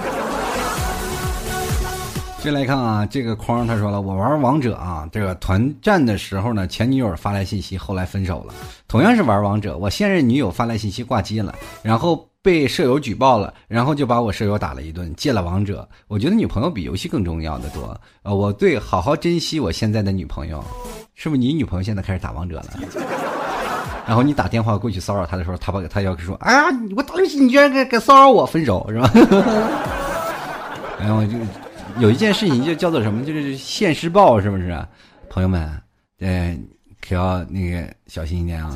[2.41, 8.55] 接来看啊，这个框他说了，我玩王者啊，这个团战的时候呢，前女友发来信息，后来分手了。
[8.87, 15.87] 同样是玩王者，我现任女友发来信息挂机了，然后被舍友举报了，然后就把我舍友打了一顿，戒了王者。
[16.07, 18.01] 我觉得女朋友比游戏更重要的多。
[18.23, 20.65] 呃，我对好好珍惜我现在的女朋友，
[21.17, 22.67] 是不是你女朋友现在开始打王者了？
[24.07, 26.65] 然后你打电话过去骚扰她的时候，她把她要说，哎呀，
[26.97, 29.11] 我打游戏你居然敢敢骚扰我，分手是吧？
[31.01, 31.37] 然后就。
[32.01, 34.87] 有一件事情就叫做什么，就是现世报，是不是？
[35.29, 35.69] 朋友们，
[36.21, 36.57] 呃，
[37.01, 38.71] 可要那个小心一点啊！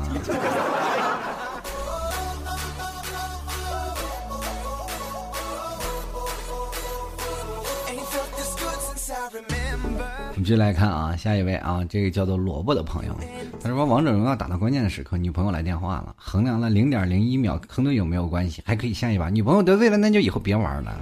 [10.31, 13.15] 我们继续来看啊，下一位啊，这个叫做萝卜的朋友，
[13.61, 19.29] 他说：“王者荣耀打到关键的时刻，女朋友来电话了，衡量了零点零一秒，坑队友没有关系，还可以下一把。
[19.29, 20.99] 女朋友得罪了，那就以后别玩了。”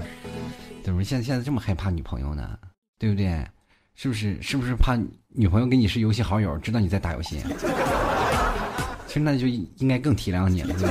[0.83, 2.57] 怎么现在现在这么害怕女朋友呢？
[2.99, 3.43] 对不对？
[3.95, 7.39] 是不是是不是怕女朋友跟你是游戏好友，知道你在打游戏？
[9.05, 10.89] 其实那就应该更体谅你了，对不对？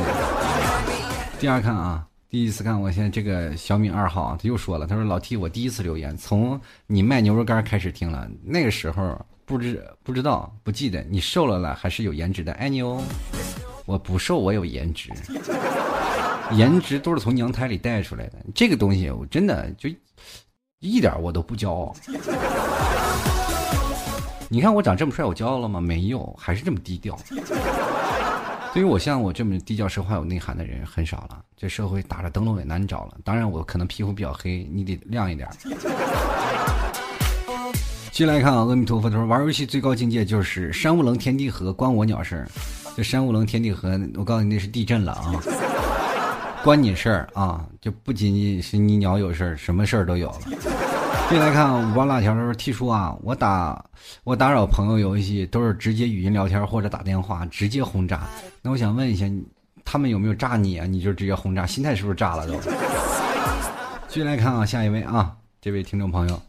[1.41, 13.03] 第二看啊，第一次看，我现在这个小米二号，他又说了，他说老 T，我第一次留言，从你卖牛肉干开始听了，那个时候不知不知道不记得你瘦了了还是有颜值的，爱你哦。
[13.87, 15.11] 我不瘦，我有颜值。
[16.53, 19.89] 颜值都是从娘胎里带出来的，这个东西我真的就
[20.81, 21.95] 一点我都不骄傲。
[24.49, 25.81] 你看我长这么帅，我骄傲了吗？
[25.81, 27.17] 没有，还是这么低调。
[28.73, 33.17] 对于我像我这么低调、说话有内涵的人很少了，这社会打着灯笼也难找了。
[33.25, 35.49] 当然，我可能皮肤比较黑，你得亮一点。
[38.13, 42.47] 进来看啊，阿弥陀佛，他说玩游戏最高境界就是山无棱，天地合，关我鸟事
[42.97, 45.35] 这山无棱，天地合，我告诉你那是地震了啊。
[46.63, 50.41] 关你事儿啊，就不仅仅是你鸟有事儿，什么事儿都有了。
[51.31, 53.83] 接来看五包辣条的时候提出啊，我打
[54.25, 58.29] 我打扰朋友游戏都是直接语音聊天或者打电话直接轰炸。
[58.63, 59.25] 那我想问一下，
[59.85, 60.87] 他们有没有炸你啊？
[60.87, 62.55] 你就直接轰炸，心态是不是炸了都？
[64.09, 66.43] 继续来看啊，下一位啊，这位听众朋友，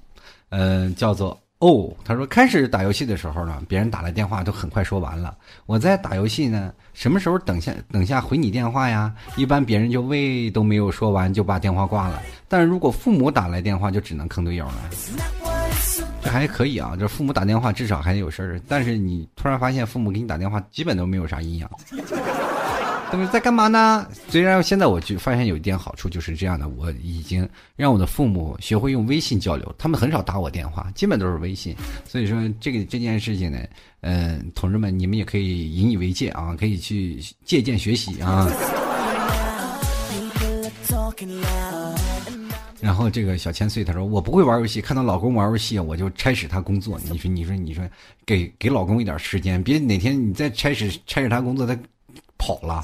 [0.49, 1.39] 嗯，叫做。
[1.61, 5.37] 哦，他说开始打游戏的时候呢，别人打来电话都很快说完了。
[5.67, 9.13] 我在打游戏呢，什么时候等下等下回你电话呀？
[9.35, 12.19] 一般别人就喂都没有说完就把电话挂了。
[12.47, 14.89] 但是如果父母打来电话，就只能坑队友了。
[16.23, 18.61] 这还可以啊，这父母打电话至少还有事儿。
[18.67, 21.69] 但是你突然发现父母给你打电话，基本都没有啥营养。
[23.11, 24.07] 他们在干嘛呢？
[24.29, 31.75] 虽然现在我就发现有一点好处，就是这样的，我已经让我的父母学会用微信交流，他们很少打我电话，基本都是微信。
[32.07, 33.59] 所以说，这个这件事情呢，
[33.99, 38.49] 嗯，同志们，你们也可以引以为戒啊，可以去借鉴学习啊。
[42.79, 46.97] 然后这个小千岁他说：“我不会玩游戏，看到老公玩游戏，我就差使他工作。
[47.03, 47.85] 你说，你说，你说，
[48.25, 51.77] 给给老公一点时间，别哪天你再差使差使他工作，他。”
[52.41, 52.83] 跑了，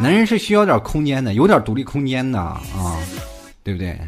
[0.00, 2.96] 男人是需要点空间的，有点独立空间的啊，
[3.62, 3.98] 对不对？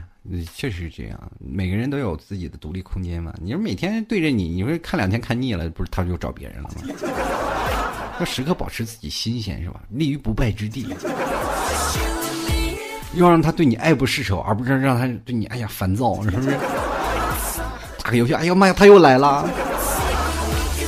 [0.54, 3.34] 确实是这样，每个人都有自己的独立空间嘛。
[3.42, 6.76] 你说每天对着你，你说看两天看腻了，不是他就找别人了吗？
[8.18, 9.80] 要时刻保持自己新鲜是吧？
[9.90, 10.94] 立于不败之地，
[13.14, 16.56] 要让他对你爱不释手，而不是让他对你哎呀烦躁，是不是？
[18.02, 19.48] 打个游戏，哎呀妈呀，他又来了。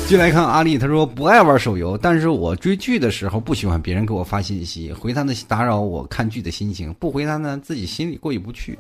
[0.09, 8.79] 就来看阿丽，他说不爱玩手游，但是我追剧的时候不喜欢别人给我发信息，回他的打扰我看剧的心情，不回他呢自己心里过意不去。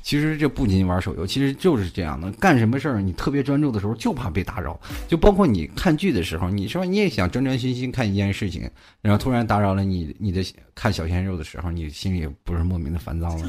[0.00, 8.70] 其实这不仅玩手游，其实就是这样的，干什么事儿你特别专注的时候就怕被打扰，就包括你看剧的时候，你说你也想专专心心看一件事情，
[9.02, 10.40] 然后突然打扰了你你的
[10.72, 13.48] 看小鲜肉的时候，你心里不是莫名的烦躁吗？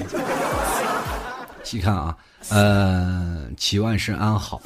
[1.63, 2.17] 细看啊，
[2.49, 4.59] 呃，祈万事安好。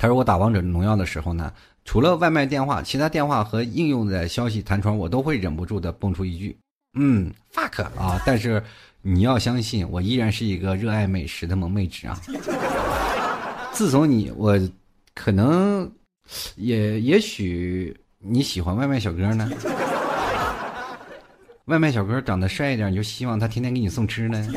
[0.00, 1.52] 他说：“我打王者荣耀的时候呢，
[1.84, 6.56] 除了外卖电话，其他电话和应用的消息弹窗，我都会忍不住的蹦出一句，
[6.98, 8.18] 嗯，fuck 啊！
[8.24, 8.62] 但是
[9.02, 12.18] 你要相信，我依然是一个热爱美食的萌妹纸啊。
[13.72, 14.58] 自从你，我
[15.14, 15.86] 可能
[16.56, 19.50] 也也许你喜欢外卖小哥呢。
[21.66, 24.48] 外卖小哥长得帅一点，你就希望他天天给你送吃呢。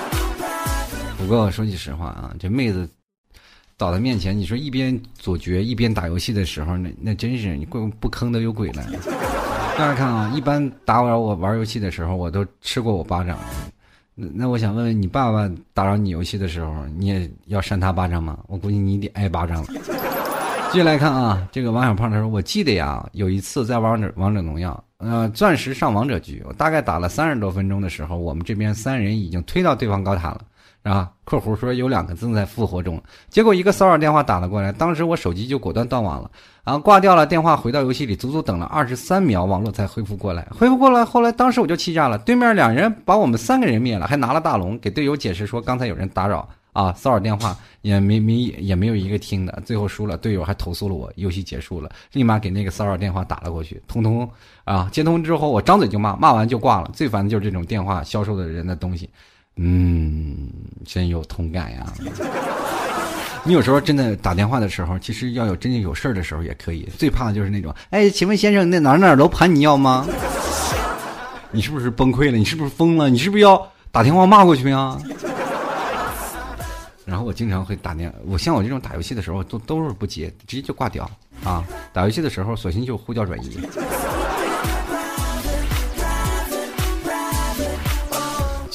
[1.16, 2.86] 不过说句实话啊，这妹子。”
[3.78, 8.82] 倒在面前，你说一边左绝一边打游戏的时候，那那真是你不不坑的有鬼了。
[9.76, 13.38] 大家看啊，一般打扰我玩游戏的时候，我都吃过我巴掌。
[14.14, 18.38] 那那我想问问你，爸爸打扰你游戏的时候，你也要扇他巴掌吗？
[18.46, 19.66] 我估计你得挨巴掌了。
[20.72, 30.40] 继续来看啊，这个王小胖他说：“我记得呀，有一次在王者王者荣耀，呃，钻石上王者局，我大概打了三十多分钟的时候，我们这边三人已经推到对方高塔了。”
[30.86, 36.30] 啊，括弧说有两个正在复活中，结果一个骚扰电话打了过来，当时我手机就果断断网了，
[36.62, 54.30] 啊，挂掉了电话，回到游戏里，足足等了二十三秒，网络才恢复过来，恢复过来，后来当时我就气炸了，对面两人把我们三个人灭了，还拿了大龙，给队友解释说刚才有人打扰啊，骚扰电话也没没也没有一个听的，最后输了，队友还投诉了我，游戏结束了，立马给那个骚扰电话打了过去，通通
[54.62, 59.10] 啊接通之后我张嘴就骂，骂完就挂了，最烦的就是这种电话销售的人的东西。
[59.56, 60.48] 嗯，
[60.84, 61.92] 真有同感呀！
[63.42, 66.88] 你有时候真的打电话的时候，其实要有真正有事儿的时候也可以。
[66.98, 70.06] 最怕的就是那种，哎，请问先生，那哪哪楼盘你要吗？
[71.52, 72.36] 你是不是崩溃了？
[72.36, 73.08] 你是不是疯了？
[73.08, 75.00] 你是不是要打电话骂过去啊？
[77.04, 81.08] 然后我经常会打电，我像我这种打游戏的时候，都都是不接，直接就挂掉
[81.44, 81.64] 啊！
[81.92, 83.58] 打游戏的时候，索性就呼叫转移。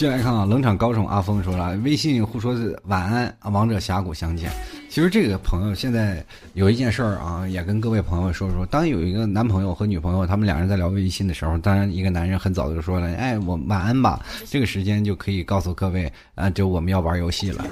[0.02, 4.50] 进来看啊，冷场高手阿峰说了，微信互说晚安，王者峡谷相见。
[4.90, 6.26] 其实这个朋友现在
[6.56, 8.66] 有一件事儿啊，也跟各位朋友说说。
[8.66, 14.20] 当有一个男朋友和女朋友，他们两人在聊微信的时候，当然一个男人很早就说了，哎，我晚安吧。
[14.50, 17.64] 这个时间就可以告诉各位，啊，就我们要玩游戏了。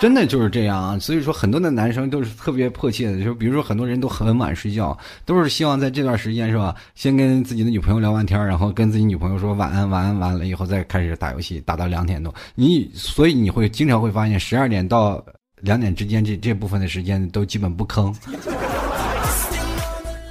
[0.00, 12.34] 真的就是这样啊，所以说很多的男生都是特别迫切的，就比如说很多人都很晚睡觉，都是希望在这段时间是吧，先跟自己的女朋友聊完天，然后跟自己女朋友说晚安，晚安，完了以后再开始打游戏，打到两点多。
[12.54, 15.24] 你所以你会经常会发现，十二点到
[15.60, 18.14] 两点之间这这部分的时间都基本不吭。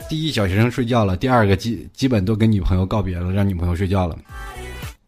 [0.07, 4.15] 第一，小学生睡觉了；第二个，基基本都跟女朋友告别了，让女朋友睡觉了。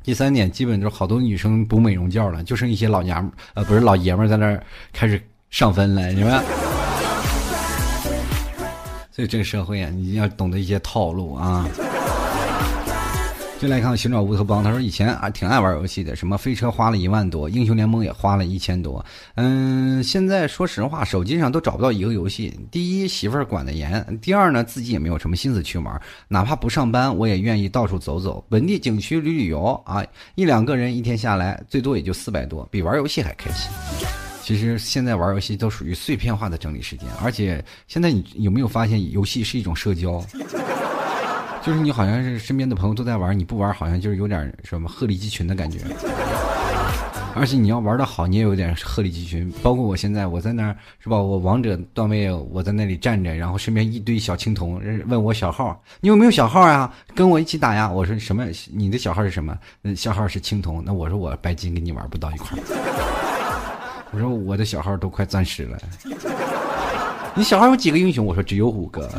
[0.06, 6.39] 第三点，基本就是好多女生补美容觉了，就剩一些老娘们呃，不是老爷们在那儿开始上分了，你们。
[9.12, 11.68] 所以这个社会啊，你要懂得一些套路啊。
[13.58, 19.03] 就来看寻找乌托邦，他说以前啊挺爱玩游戏的，什么飞车花了一万多，英雄联盟也花了一千多。
[19.36, 22.53] 嗯，现在说实话，手机上都找不到一个游戏。
[22.70, 25.99] 第一，媳妇儿管得严；第二呢，自己也没有什么心思去玩。
[26.28, 30.06] 哪怕不上班，我也愿意到处走走，本地景区旅旅游啊。
[30.36, 33.72] 一两个人一天下来，最多也就四百多，比玩游戏还开心。
[34.43, 40.24] 其实现在玩游戏都属于碎片化的整理时间，而且现在你有没有发现，游戏是一种社交？
[41.66, 45.80] 就是你好像是身边的朋友都在玩，你不玩好像就是有点什么鹤立鸡群的感觉。
[47.34, 49.51] 而且你要玩的好，你也有点鹤立鸡群。
[49.63, 51.18] 包括我现在，我在那儿是吧？
[51.18, 56.93] 我王者段位，我在那里站着，然后身边一堆小青铜问我小号，你有没有小号呀？
[57.16, 57.89] 跟我一起打呀？
[57.89, 58.45] 我说什么？
[58.72, 59.57] 你的小号是什么？
[59.95, 60.84] 小号是青铜。
[60.86, 64.05] 那我说我白金跟你玩不到一块儿。
[64.11, 65.80] 我说我的小号都快钻石了。
[67.34, 68.24] 你小号有几个英雄？
[68.24, 69.09] 我说只有五个。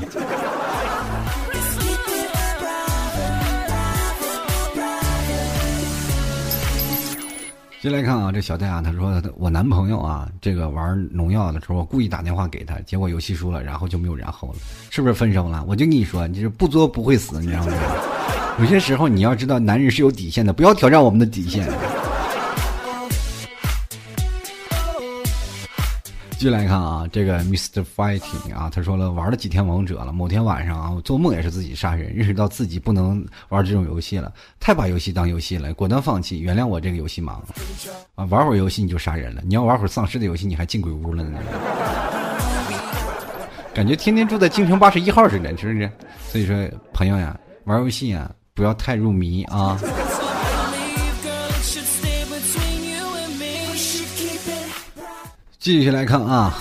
[7.88, 14.54] 进来看啊，这小戴啊，他说我男朋友啊，这个玩农药的时候，我故意打电话给他，结果游戏输了，然后就没有然后了，
[14.90, 15.64] 是不是分手了？
[15.68, 17.72] 我就跟你说，你是不作不会死，你知道吗？
[18.58, 21.64] 有些时候你要知道，男人是有底线的，不要挑战我们的底线。
[26.38, 27.82] 继续来看啊，这个 Mr.
[27.96, 34.30] Fighting 啊，他说了，玩了几天王者了，某天晚上啊，我做梦也是自己杀人，认识到自己不能玩这种游戏了，
[34.60, 37.38] 太把游戏当游戏了，果断放弃，原谅我这个游戏盲
[38.16, 41.38] 啊，玩会儿游戏你就杀人了，你要玩会儿丧尸的游戏，你还进鬼屋了呢，
[43.72, 45.90] 感觉天天住在京城八十一号似的，是不是？
[46.28, 46.54] 所以说，
[46.92, 47.34] 朋友呀，
[47.64, 49.80] 玩游戏啊，不要太入迷啊。
[55.66, 56.56] 继续来看啊，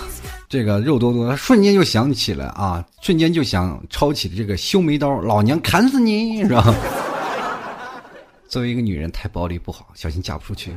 [0.49, 6.73] 这个肉多多，他瞬间就想起了啊，瞬间就想抄起这个修眉刀，老娘砍死你，是吧？
[8.49, 10.71] 作为一个女人，太暴力不好，小心嫁不出去。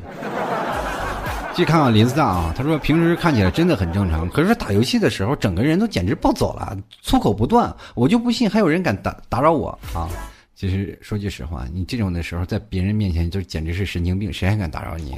[1.54, 10.06] 继续看看林子大啊，他说平时看起来真的很正常，可是打游戏的时候，整个人都简直暴走了，粗口不断，我就不信还有人敢打打扰我啊！
[10.54, 15.16] 其实说句实话，你这种的时候在别人面前就简直是神经病，谁还敢打扰你？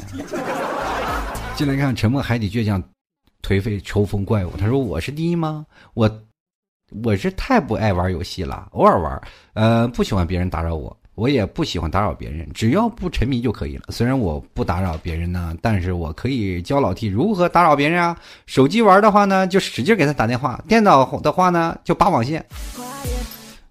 [1.59, 2.81] 进来看沉默海底倔强。
[3.43, 5.67] 颓废抽风怪物，他说：“我是第一吗？
[5.95, 6.11] 我
[7.03, 9.23] 我是太不爱玩游戏了，偶尔玩，
[9.55, 13.85] 呃，不喜欢别人打扰我，我也不喜欢打扰别人，只要不沉迷就可以了。
[13.89, 18.19] 虽然我不打扰别人呢，但是我可以教老 T 如何打扰别人啊。
[18.47, 22.45] 手机玩的话呢，就使劲给他打电话；电脑的话呢，就拔网线。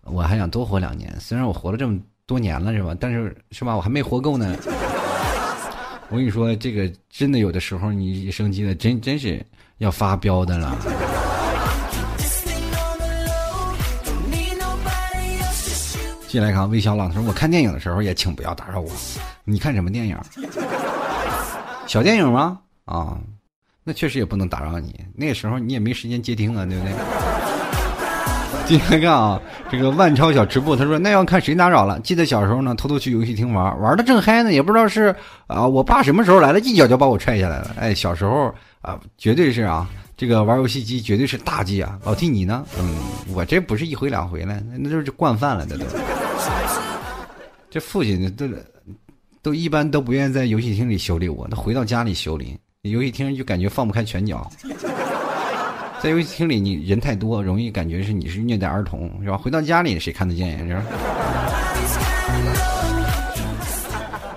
[0.03, 2.95] 我还想多活两年，虽然我活了这么多年了，是吧？
[2.99, 3.76] 但是是吧？
[3.76, 4.55] 我还没活够呢。
[6.09, 9.45] 我跟你说，这个真的有的时候，你一生气了，真真是。”
[9.80, 10.78] 要发飙的了。
[16.28, 18.92] 进来看魏小朗，他说：“我看电影的时候也请不要打扰我。
[19.44, 20.16] 你看什么电影？
[21.88, 22.60] 小电影吗？
[22.86, 23.18] 啊，
[23.84, 25.04] 那确实也不能打扰你。
[25.16, 26.94] 那时候你也没时间接听啊，对不对？”
[28.68, 32.00] 进来看啊，这个万超小吃部，他说：“那要看谁打扰了。
[32.02, 35.16] 记得小时候呢，偷偷去游戏厅玩，玩的正嗨呢，也不知道是
[35.48, 37.76] 啊，我爸什么时候来了，一脚就把我踹下来了。
[37.80, 39.90] 哎，小时候。”啊，绝对是啊！
[40.16, 42.00] 这个玩游戏机绝对是大忌啊！
[42.04, 42.66] 老弟，你呢？
[42.78, 42.96] 嗯，
[43.34, 45.86] 我这不是一回两回了，那就是惯犯了，这都。
[47.70, 48.48] 这父亲都
[49.42, 52.58] 都一般都不愿意在游戏厅里修理我，那回到家里修理。
[52.84, 54.50] 游戏厅就感觉放不开拳脚，
[56.02, 59.38] 在游戏厅里你人太多，容易感觉是你是虐待儿童，是吧？
[59.38, 60.66] 回到家里谁看得见呀？
[60.66, 60.84] 是吧？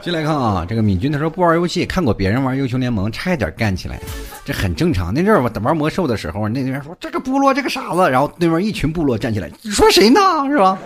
[0.03, 4.01] 进来看啊，这个敏君他说不玩游戏，看过别人玩英雄联盟，差一点干起来，
[4.45, 5.15] 这很正常。
[5.15, 10.21] 那阵儿我玩魔兽的时候，那边说这个部落这个傻子，然后对面一群部落站起来，你说谁呢？
[10.49, 10.77] 是吧？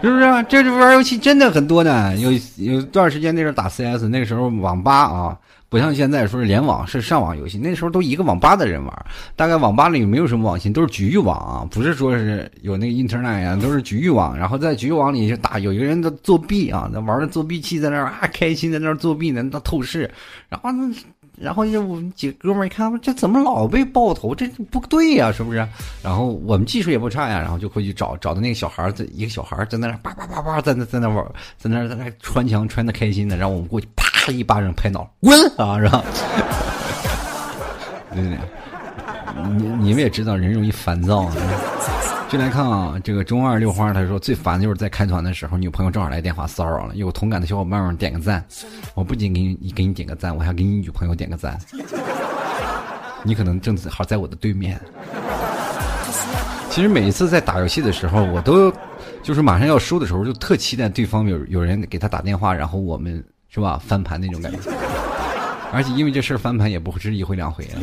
[0.00, 0.46] 是不是？
[0.48, 2.16] 这玩游戏真的很多呢。
[2.16, 5.36] 有有段时间那阵打 CS，那个时候网吧啊。
[5.70, 9.06] 不像现在说是联网是上网游戏，那时候都一个网吧的人玩，
[9.36, 14.34] 大概网吧里没有什么网信，都是局域网啊，不是说是有那个 Internet 啊，都是局域网。
[14.34, 20.10] 然后在局域网里就打，有一个人在作弊啊，那玩的作弊器在那儿啊，开心在那儿作弊呢，那透视。
[20.48, 20.90] 然后那，
[21.36, 24.34] 然后就我们几个哥们儿一看，这怎么老被爆头？
[24.34, 25.58] 这不对呀，是不是？
[26.02, 31.22] 然后我们技术也不差呀，然后就回去找找到那个小孩儿在一个小孩儿在那叭叭叭叭在那在那玩，
[31.58, 34.07] 在那在那穿墙穿的开心的，然后我们过去啪。
[34.30, 35.78] 一巴掌拍脑，滚啊！
[35.78, 36.04] 是吧？
[38.14, 38.38] 对对，
[39.56, 41.34] 你你们也知道，人容易烦躁啊。
[42.28, 46.94] 进来看啊，这个中二六花他说最烦的就是在开团的时候，女朋友正好来电话骚扰了。
[46.94, 48.44] 有同感的小伙伴们点个赞，
[48.94, 51.58] 我不仅给你给你点个赞，我还给你女朋友点个赞。
[53.24, 54.78] 你可能正好在我的对面。
[56.70, 58.70] 其实每一次在打游戏的时候，我都
[59.22, 63.24] 就是马上要输的时候，就特期待对方有有人给他打电话，然后我们
[63.58, 64.58] 是吧翻盘那种感觉。
[65.72, 67.82] 而且因为这事儿翻盘也不是一回两回啊。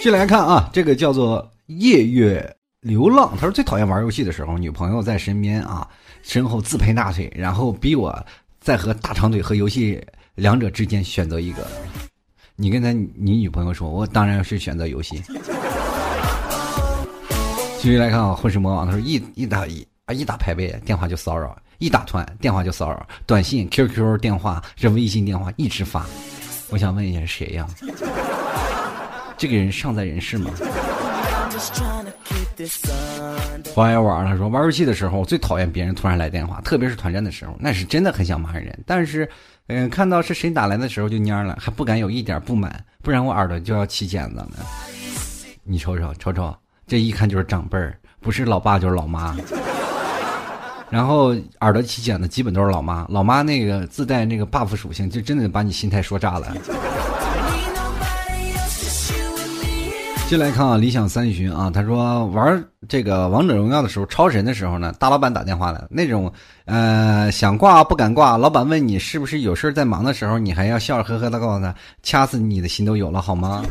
[0.00, 3.32] 进来看啊，这个叫做夜月流浪。
[3.34, 5.88] 他说最讨厌玩游戏的时候，女朋友在身边啊，
[6.22, 8.16] 身后自拍大腿，然后逼我
[8.60, 10.00] 在和大长腿和游戏
[10.36, 11.66] 两者之间选择一个。
[12.54, 15.20] 你跟他你女朋友说，我当然是选择游戏。
[17.78, 26.04] 继续来看啊，混世魔王他说一一打一啊一打排位电话就骚扰，一打团电话就骚扰，短信 QQ 电话这微信电话一直发。
[26.68, 27.66] 我想问一下谁呀？
[29.38, 30.50] 这个人尚在人世吗？
[33.74, 38.78] 王爷玩他说玩游戏的时候最讨厌别人突然来电话，特别是团战的时候，那是真的很想骂人。
[38.86, 39.26] 但是，
[39.68, 44.50] 嗯，看到是谁打来的时候就蔫了，还不敢有一点不满，不然我耳朵就要起茧子了。
[45.62, 46.54] 你瞅瞅瞅瞅，
[46.86, 49.34] 这一看就是长辈儿，不是老爸就是老妈。
[50.94, 56.54] 然后耳朵起茧的基本都是老妈，老妈那个自带那个 buff 属性，就真的把你心态说炸了。
[60.28, 66.32] 进来看啊，理想三旬啊，他说玩这个王者荣耀的时候，超神的时候呢，大老板打电话了，那种
[66.64, 71.74] 呃想挂不敢挂，老板问你是不是有事在忙的时候，你还要笑呵呵的告诉他，
[72.04, 73.64] 掐死你的心都有了好吗？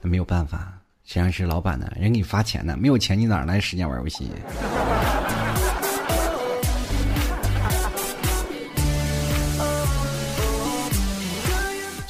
[0.00, 0.72] 那没有办法，
[1.04, 1.86] 谁让是老板呢？
[1.96, 4.30] 人给你发钱呢，没有钱你哪来时间玩游戏？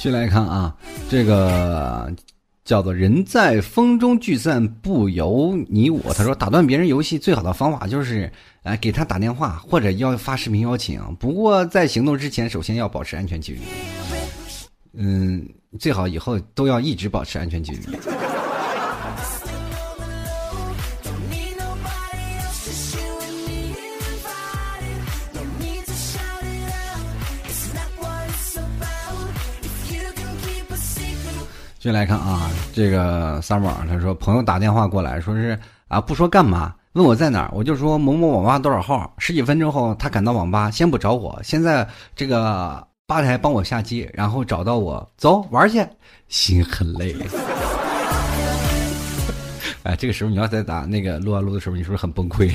[0.05, 0.75] 进来看啊，
[1.09, 2.13] 这个。
[2.63, 6.11] 叫做人在风中聚散不由你我。
[6.15, 8.31] 他说打断别人游戏最好的方法就是，
[8.63, 10.99] 哎，给他打电话或者要发视频邀请。
[11.19, 13.59] 不过在行动之前，首先要保持安全距离。
[14.93, 15.47] 嗯，
[15.77, 17.81] 最好以后都要一直保持安全距离。
[31.85, 35.55] 进来看啊，这个三宝他说朋友打电话过来说是
[35.87, 39.13] 啊不说干嘛，问我在哪儿，我就说某某网吧多少号。
[39.19, 45.85] 十几分钟后他赶到网吧，先不找我，现在这个吧台帮我下机，然后找到我走玩去，
[46.27, 47.15] 心很累。
[49.83, 52.51] 哎，这个时候你要在打那个撸啊撸的时候，你是不是很崩溃？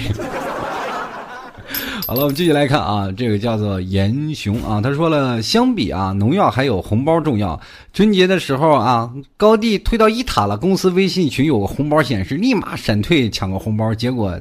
[2.10, 7.60] 好了，我们继续来看啊，这个叫做严雄啊，他说了，相比啊，农药还有红包重要。
[7.92, 14.36] 春节的时候啊，高地推到一塔了，公司微信群有个红包显示，立马闪退抢个红包，结果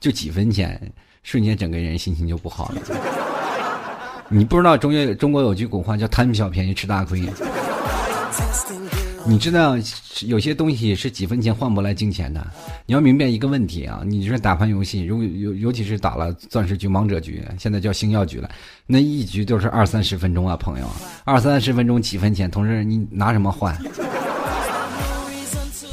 [0.00, 0.80] 就几分钱，
[1.22, 2.80] 瞬间整个人心情就不好了。
[4.30, 7.22] 你不知道中国中国有句古话叫贪小便宜吃大亏。
[9.26, 9.76] 你知道
[10.26, 12.44] 有些东西是几分钱换不来金钱的。
[12.86, 18.50] 你要明白一个问题啊，你说打盘游戏，如果尤尤其是打了钻石局、王者局，现在叫星耀局了，
[18.86, 20.86] 那一局都是二三十分钟啊，朋友，
[21.24, 23.76] 二三十分钟几分钱，同时你拿什么换？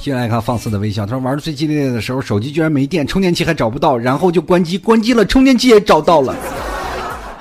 [0.01, 6.33] 进来看放肆的微笑，他说玩的最激烈的时候，手机居然没电，充电器还找不到，然后就关机，关机了，充电器也找到了，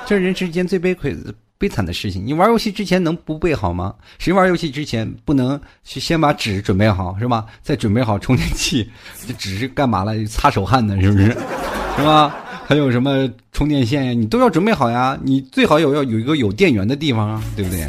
[0.04, 1.32] 这是人世间最悲亏的。
[1.58, 3.94] 悲惨的事情，你玩游戏之前能不备好吗？
[4.18, 7.46] 谁玩游戏之前不能去先把纸准备好是吧？
[7.62, 8.90] 再准备好充电器，
[9.26, 10.12] 这纸是干嘛了？
[10.26, 11.26] 擦手汗的，是不是？
[11.96, 12.36] 是吧？
[12.66, 14.12] 还有什么充电线呀？
[14.12, 15.16] 你都要准备好呀！
[15.22, 17.86] 你最好有要有一个有电源的地方啊，对不对？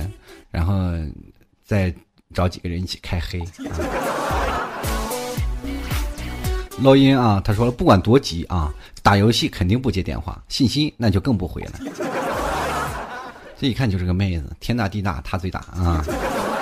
[0.52, 0.74] 然后
[1.66, 1.94] 再
[2.34, 3.42] 找几个人一起开黑。
[6.80, 11.72] 录音啊，他说了，不管多急啊，打游戏肯定不接电话，信息那就更不回了。
[13.60, 16.06] 这一看就是个妹子，天大地大，她最大啊！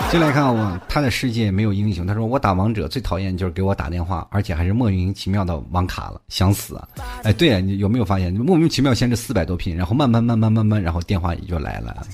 [0.10, 2.08] 进来看我，她的世界没有英雄。
[2.08, 6.82] 她说我打王者最讨厌就是给我打电话，而且还是莫名其妙的网卡了，想死！
[7.24, 12.08] 哎，对啊，你有没有发现莫名其妙先是四百多拼，然后慢慢慢慢慢慢，然后电话也就来了。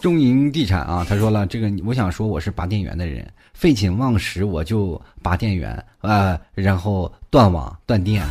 [0.00, 8.22] 中银地产啊，他说了这个，我想说我是拔电源的人，废寝忘食我就拔电源啊，然后断网断电。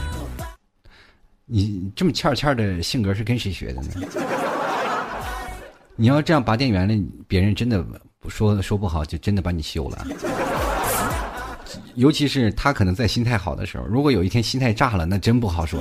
[1.56, 3.90] 你这么欠欠的性格是跟谁学的呢？
[5.96, 6.96] 你要这样拔电源了，
[7.28, 7.86] 别人真的
[8.28, 10.04] 说说不好，就真的把你休了。
[11.94, 15.80] 尤其是他可能在心态好的时候，如果有一天心态炸了，那真不好说。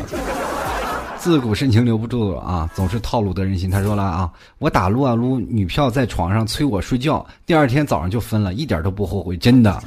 [1.16, 3.70] 自古深情留不住啊，总是套路得人心。
[3.70, 9.83] 他说了啊，我打撸啊撸，女票在床上催我睡觉，第二天早上就分了，一点都不后悔，真的。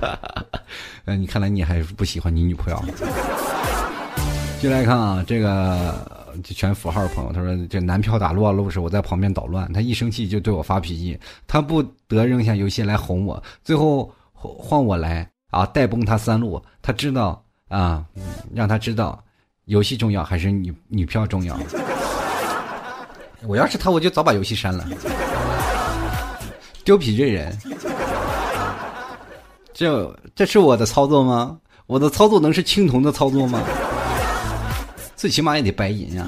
[1.04, 2.82] 呃，你看来你还是不喜欢你女朋友。
[4.64, 5.94] 进来看啊，这个
[6.42, 18.02] 全符号的朋友，他说这男票打撸啊撸时，我在旁边捣乱，他一生气就对我发脾气，他不得扔下游戏来哄我，最后换我来啊带崩他三路，他知道啊，
[18.54, 19.22] 让他知道
[19.66, 21.54] 游戏重要还是女女票重要。
[23.46, 24.86] 我要是他，我就早把游戏删了。
[26.86, 27.54] 丢皮这人，
[29.74, 31.58] 这这是我的操作吗？
[31.86, 33.60] 我的操作能是青铜的操作吗？
[35.16, 36.26] 最起码也得白银啊！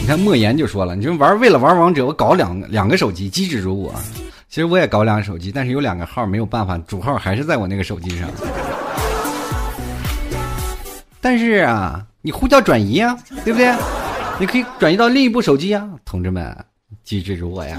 [0.00, 3.94] 你看莫言就说了，你说玩为了玩王者，我搞两两个手机，机智如我。
[4.48, 8.28] 其实我也搞两个手机，但是有两个号没有办法，主号还是在我那个手机上。
[11.20, 13.74] 但是啊，你呼叫转移啊，对不对？
[14.40, 16.56] 你可以转移到另一部手机啊，同志们，
[17.04, 17.78] 机智如我呀！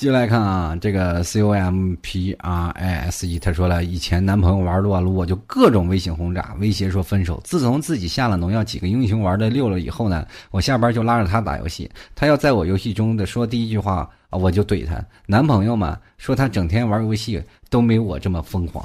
[0.00, 7.38] 继续来看啊，这个 C O M P R I S E，他说了，以前男朋友玩撸啊撸，我就各种微信轰炸，威胁说分手。
[7.44, 14.98] 自从自己下了农药，几个英雄玩的溜了以后呢，我下班就拉着他打游戏，他要在我游戏中的说第一句话啊，我就怼他。
[15.26, 18.82] 男朋友嘛，说他整天玩游戏都没我这么疯狂。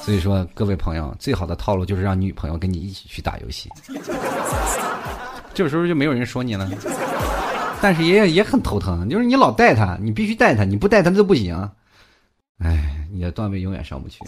[0.00, 3.70] 所以说，各位朋友，最好的套路就是让女朋友跟你一起去打游戏，
[5.54, 6.68] 这时候就没有人说你了。
[7.82, 11.68] 但是爷爷也很头疼，就是你老带他，你必须带他，你不带他就不行。
[12.58, 14.20] 哎，你的段位永远上不去。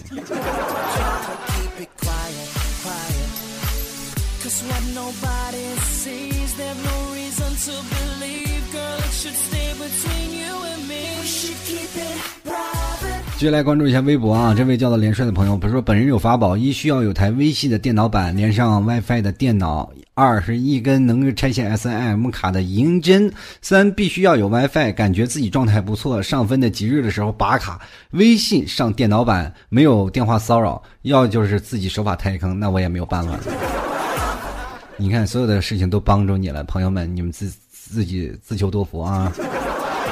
[13.37, 23.28] 接下来关注一下微博啊，这位叫做连帅的朋友，他说本人有法宝：一需要有台微系的电脑版连上 WiFi 的电脑；二是一根能够拆卸 SIM 卡的银针；
[23.61, 27.80] 三必须要有 WiFi，感觉自己状态不错，上分的极日的时候拔卡。
[28.12, 33.39] 微信上电脑版没有电话骚扰，要就是自己手法太坑，那我也没有办法。
[34.97, 39.30] 你看，所有的事情都帮助你了，朋友们，你们自自己自求多福啊。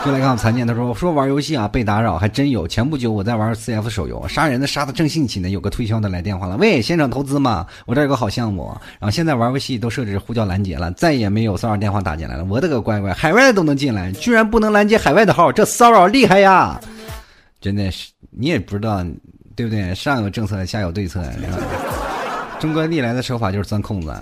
[0.04, 2.66] 就来看我残念，他说：“我说玩游戏啊，被打扰还真有。
[2.66, 8.76] 前不久我在玩 CF 手游，杀人的杀的正兴起呢，有个推销的来电话了，喂，现场投资嘛，我这有个好项目。
[8.98, 12.44] 然后现在玩游戏都设置呼叫拦截了，再也没有骚扰电话打进来了。
[12.46, 16.80] 我的个乖乖，海外都能进来，居然不能拦截海外的号，这骚扰厉害呀！
[17.60, 19.04] 真的是，你也不知道，
[19.54, 19.94] 对不对？
[19.94, 21.22] 上有政策，下有对策。”
[22.62, 24.14] 中国历来的手法就是钻空子。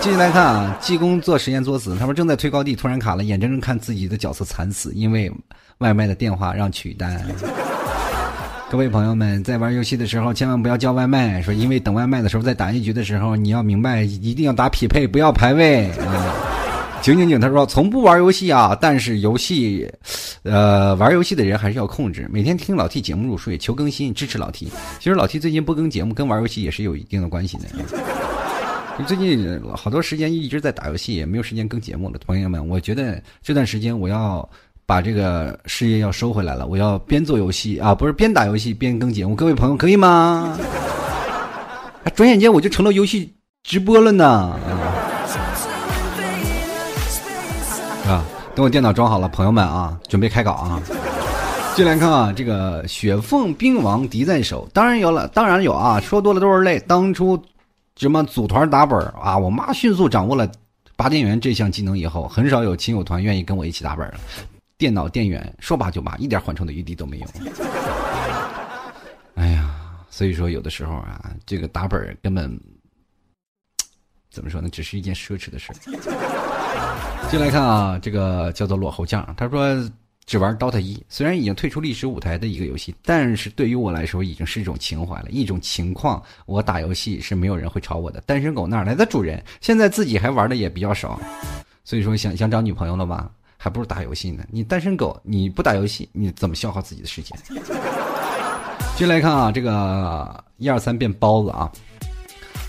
[0.00, 5.30] 继续来看啊，济公做实验作死，他们正在推高地，突然卡了，眼睁睁看自己的角色惨死，因为
[5.78, 7.24] 外卖的电话让取单。
[8.68, 15.88] 各位朋友们，在玩游戏的时候千万不要叫外卖，说因为等外卖的时候，在打一局的时候，你要明白一定要打匹配，不要排位。
[17.06, 19.88] 景景景，他说从不玩游戏啊，但是游戏，
[20.42, 22.28] 呃，玩游戏的人还是要控制。
[22.32, 24.66] 每天听老 T 节目入睡，求更新，支持老 T。
[24.98, 29.04] 其实老 T 最近不更节目，跟玩游戏也是有一定的关系的。
[29.06, 32.18] 最近好多时间一直在打游戏，也没有时间更节目了。
[32.26, 34.48] 朋友们，我觉得这段时间我要
[34.84, 39.36] 把这个事业要收回来了，我要边做游戏啊，不是边打游戏边更节目。
[39.36, 40.58] 各位朋友，可以吗？
[42.16, 43.32] 转眼间我就成了游戏
[43.62, 44.58] 直播了呢。
[48.56, 50.80] 等我电脑装好了，朋友们啊，准备开搞啊！
[51.76, 56.80] 进来看啊，这个雪凤兵王敌在手，当然有了，当然有啊，说多了都是泪。
[56.88, 57.38] 当初
[57.96, 60.50] 什么组团打本啊，我妈迅速掌握了
[60.96, 64.14] 拔电源这项技能以后，很少有亲友团愿意跟我一起打本了。
[64.78, 67.26] 电脑电源说拔就拔，一点缓冲的余地都没有。
[69.34, 69.68] 哎呀，
[70.08, 72.58] 所以说有的时候啊，这个打本根本
[74.30, 75.74] 怎么说呢，只是一件奢侈的事。
[77.30, 79.90] 进来看啊，这个叫做落后将，他说
[80.24, 86.22] 只玩 DOTA 一，虽然已经退出历史舞台的一个游戏，但是对于我来说已经是一种情怀了，一种情况。
[86.46, 89.42] 我打游戏是没有人会吵我的，单身狗哪来的主人？
[89.60, 91.20] 现在自己还玩的也比较少，
[91.84, 94.44] 所以说想想找女朋友了吧，还不如打游戏呢。
[94.50, 97.36] 你单身狗，你不打游戏，你怎么消耗自己的时间？
[98.96, 101.70] 进来看啊，这个一二三变包子啊。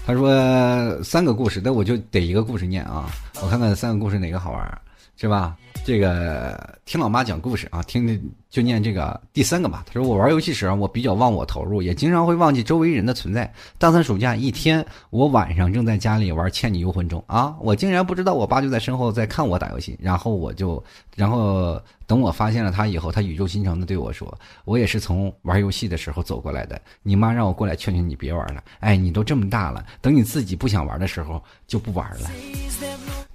[0.08, 3.10] 他说三个故事，那我就得一个故事念啊，
[3.44, 4.82] 我看看三个故事哪个好玩，
[5.18, 5.58] 是吧？
[5.88, 9.86] 这个听老妈讲故事啊，听就念这个第三个吧。
[9.88, 13.50] 他说我玩游戏时候我比较忘我投入，也经常会忘记周围人的存在。
[13.78, 20.84] 大三暑假一天，我晚上正在家里玩《倩女幽魂》中啊，我竟然不知道我爸就在身后在看我打游戏，然后我就，
[21.16, 21.82] 然后。
[22.06, 24.34] 等我发现了他以后，他语重心长的对我说
[24.64, 26.80] ：“我也是从玩游戏的时候走过来的。
[27.04, 28.64] 你妈让我过来劝劝你别玩了。
[28.80, 32.32] 哎，你都这么大了，等你自己不想玩的时候就不玩了。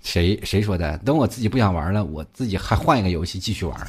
[0.02, 0.98] 谁谁说的？
[0.98, 3.76] 等我自己不想玩了，我自己还换一个游戏继续玩。”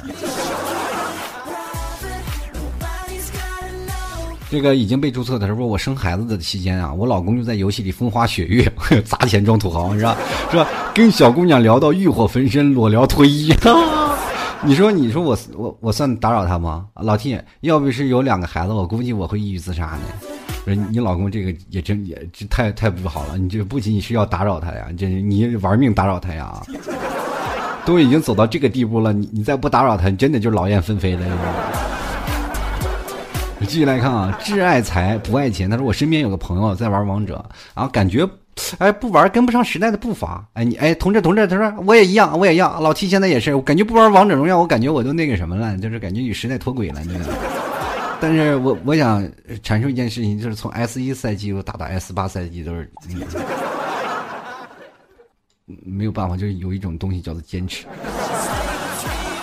[4.50, 8.72] 这个已经被注册的，时候我生孩子的期间啊，我老公就在游戏里风花雪月，
[9.04, 10.16] 砸钱装土豪，是吧？
[10.50, 10.68] 是吧？
[10.94, 13.52] 跟小姑娘聊到欲火焚身，裸聊脱衣。
[14.62, 16.86] 你说，你说我我我算打扰他吗？
[16.94, 20.33] 老 T，要不是有两个孩子，我估计我会抑郁自杀呢。
[20.64, 26.62] 说你老公这个也真也这太太不好了，你这不仅仅是要打扰他呀，这你玩命打扰他呀，
[27.84, 31.20] 都已经走到这个地步了，你你再不打扰他，你真的就劳燕分飞了。
[33.66, 35.70] 继续来看啊，挚爱财不爱钱。
[35.70, 37.42] 他说我身边有个朋友在玩王者，
[37.74, 38.28] 然后感觉，
[38.76, 40.46] 哎，不玩跟不上时代的步伐。
[40.52, 42.82] 哎，你哎，同志同志，他说我也一样，我也一样。
[42.82, 47.53] 老七现在也是，我感觉不玩王者荣耀，我感觉我都那个什么了，就是感觉与时代脱轨了，你那个。
[48.24, 49.22] 但是我我想
[49.62, 52.90] 阐述一件事情，就是从 S 一赛季又打到 S 八赛季，都是
[55.66, 57.84] 没有办法，就是有一种东西叫做坚持。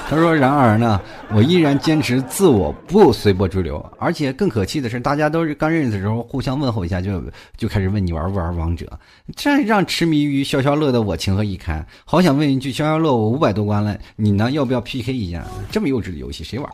[0.09, 0.99] 他说：“然而呢，
[1.32, 3.79] 我依然坚持自我，不随波逐流。
[3.99, 7.23] 而且更可气的是，大家都是刚认识的时候互相问候一下，就
[7.55, 8.91] 就开始问你玩不玩王者，
[9.36, 11.86] 这让痴迷于消消乐的我情何以堪？
[12.03, 14.49] 好想问一句，消消乐我五百多关了，你呢？
[14.49, 15.45] 要不要 PK 一下？
[15.71, 16.67] 这么幼稚的游戏谁玩？”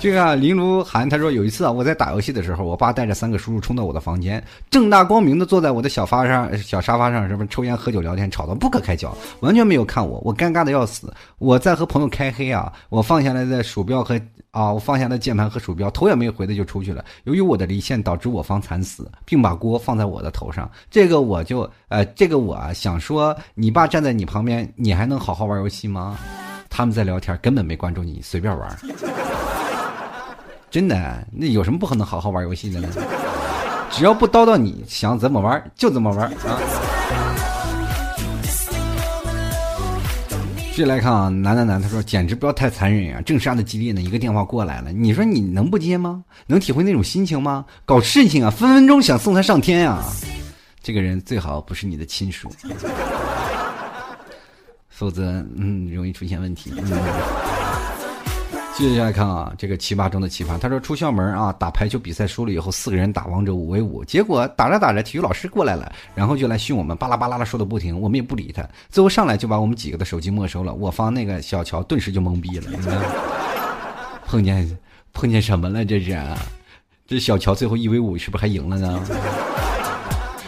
[0.00, 11.12] 这个林如涵他说有一次啊，我在打游戏的时候，我爸带着三个叔叔冲到我的房间，正大光明的坐在我的小发上小沙发上，什么抽烟喝酒聊天，吵得不可开交，完全没有看我，我尴尬的要死。
[11.36, 14.18] 我在和朋友开黑啊，我放下来的鼠标和
[14.52, 17.04] 啊，我放下的键盘和鼠标，头也没回的就出去了。
[17.24, 20.70] 由于我的离线导致我方惨死，并把锅放在我的头上。
[20.90, 26.16] 这个我就呃，这个我想说，你爸站在你旁边，你还能好好玩游戏吗？
[26.70, 28.78] 他们在聊天，根本没关注你，随便玩。
[30.70, 32.88] 真的，那有什么不可能好好玩游戏的呢？
[33.90, 36.60] 只要不叨叨，你想怎么玩就怎么玩啊！
[40.58, 43.20] 继续来看啊，男男男，他说简直不要太残忍啊！
[43.22, 46.22] 正杀的激烈呢，一个电话过来了，你说你能不接吗？
[46.46, 47.64] 能体会那种心情吗？
[47.84, 50.04] 搞事情啊，分分钟想送他上天啊！
[50.82, 52.48] 这个人最好不是你的亲属，
[54.88, 56.72] 否则嗯，容易出现问题。
[58.80, 60.58] 接下来看啊，这个奇葩中的奇葩。
[60.58, 70.72] 他说出校门啊，打排球比赛输了以后，四个人打王者五 v 五，结果打着打着，体育老师过来了，然后就来训我们，巴拉巴拉的说的不停，我们也不理他，最后上来就把我们几个的手机没收了。
[70.72, 72.70] 我方那个小乔顿时就懵逼了，
[74.26, 74.78] 碰见
[75.12, 75.84] 碰见什么了？
[75.84, 76.18] 这是，
[77.06, 78.98] 这小乔最后一 v 五是不是还赢了呢？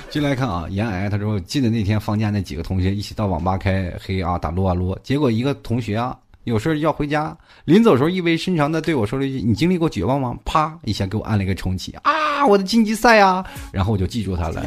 [0.09, 6.17] 进来看啊，严癌他说记得那天放假，那几个同学一起到网吧开黑啊，打撸啊撸，结果一个同学啊。
[6.45, 12.47] 有事要回家，临走时候意味深长的对我说了一句：“你经历过绝望吗？”啪一下给我按了一个重启啊！
[12.47, 13.45] 我的晋级赛啊！
[13.73, 14.65] 然后我就记住他了。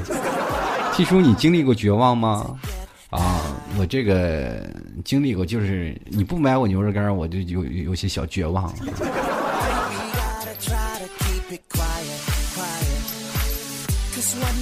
[0.94, 2.58] T 叔，你经历过绝望吗？
[3.10, 3.42] 啊，
[3.78, 4.70] 我这个
[5.04, 8.74] 经历过，就是你不买我牛肉干，我就有有些小绝望。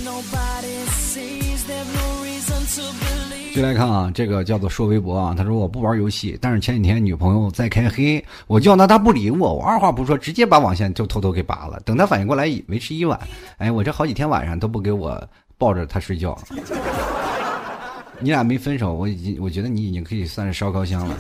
[0.04, 3.23] Nobody sees there's no reason to believe
[3.54, 11.80] 就来看啊，这个叫做说微博啊，他说我不玩游戏，但是前几天女朋友在开黑，我叫他他不理我，我二话不说直接把网线就偷偷给拔了。
[11.86, 13.20] 等他反应过来，维持一晚，
[13.60, 15.22] 哎，我这好几天晚上都不给我
[15.56, 16.36] 抱着他睡觉。
[18.20, 21.16] 你俩没分手，我已经我觉得你已经可以算是烧高香了。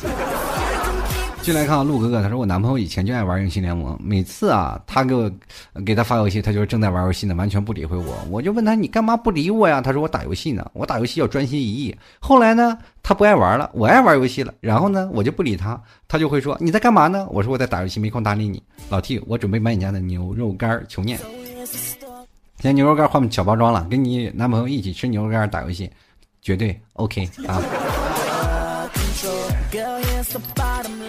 [1.43, 5.29] 进来看啊，陆哥哥，他说我男朋友以前就爱玩游戏联盟，每次啊，他给我
[5.85, 8.15] 给他发游戏，他就是正在玩游戏呢，完全不理会我。
[8.29, 9.81] 我就问他，你干嘛不理我呀？
[9.81, 11.93] 他说我打游戏呢，我打游戏要专心一意。
[12.21, 15.77] 后来呢，他不爱玩了，我爱玩游戏了，然后呢，我就不理他，
[16.07, 17.27] 他就会说你在干嘛呢？
[17.29, 18.63] 我说我在打游戏，没空搭理你。
[18.89, 21.19] 老 T，我准备买你家的牛肉干，求念。
[22.59, 25.91] 现在牛肉干换小包装了，跟你男朋友一起吃牛肉干打游戏，
[26.41, 27.61] 绝对 OK 啊。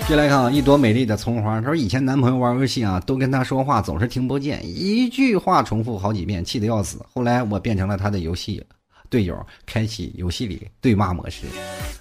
[0.09, 1.61] 接来看啊，一朵美丽的葱花。
[1.61, 7.05] 他说以前男朋友玩游戏啊，都跟他说话总是听不见，一句话重复好几遍，气得要死。
[7.13, 8.65] 后来我变成了他的游戏
[9.11, 11.45] 队友，开启游戏里对骂模式。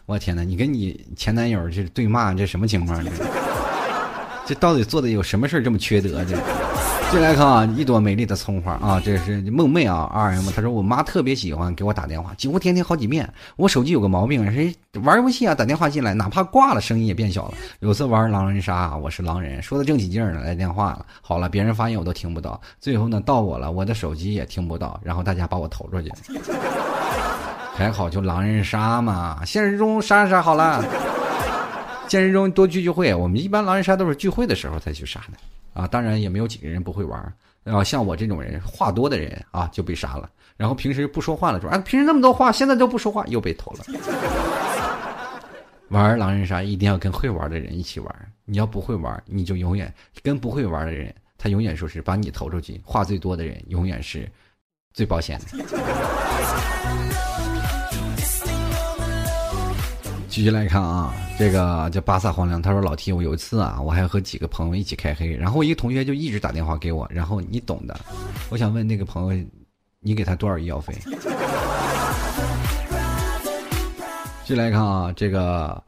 [0.06, 3.12] 我天哪，你跟你前男友这对骂，这什么情况呢？
[4.46, 6.24] 这到底做的有什么事这么缺德？
[6.24, 6.38] 这？
[7.14, 13.32] 进来看啊，一朵美丽的葱花啊，这是梦妹啊，R M，她说我妈特别喜欢给我打电话，几乎天天好几遍。
[13.56, 17.54] 我手机有个毛病，谁玩游戏啊，打电话进来，哪怕挂了，声音也变小了。
[17.82, 21.06] 有次玩狼人杀，我是狼人，说的正起劲呢，来电话了。
[21.22, 26.12] 好了，别人发言我都听不到，最后呢到我了，我的手机也听不到，然后大家把我投出去。
[27.76, 30.84] 还好就狼人杀嘛，现实中杀杀好了，
[32.08, 35.38] 现实中多聚聚会，我们一般狼人杀都是聚会的时候才去杀的。
[35.74, 40.30] 啊，当然也没有几个人不会玩然后像我这种人话多的人啊就被杀了。
[40.56, 43.86] 然后平时不说话了，说啊平时那么多话，现在都不说话，又被投了。
[45.90, 51.14] 玩狼人杀一定要跟会玩的人一起玩，你要不会玩，你就永远跟不会玩的人。
[51.38, 54.30] 他永远说是把你投出去，话最多的人永远是
[54.94, 55.46] 最保险的。
[60.34, 67.96] 继续来看啊，这个叫巴萨荒凉，他说老 T，我有一次啊，我还和几个朋友一起开黑，然后一个同学就一直打电话给我，然后你懂的，
[68.50, 69.46] 我想问那个朋友，
[70.00, 70.92] 你给他多少医药费？
[74.44, 75.80] 继续来看啊，这个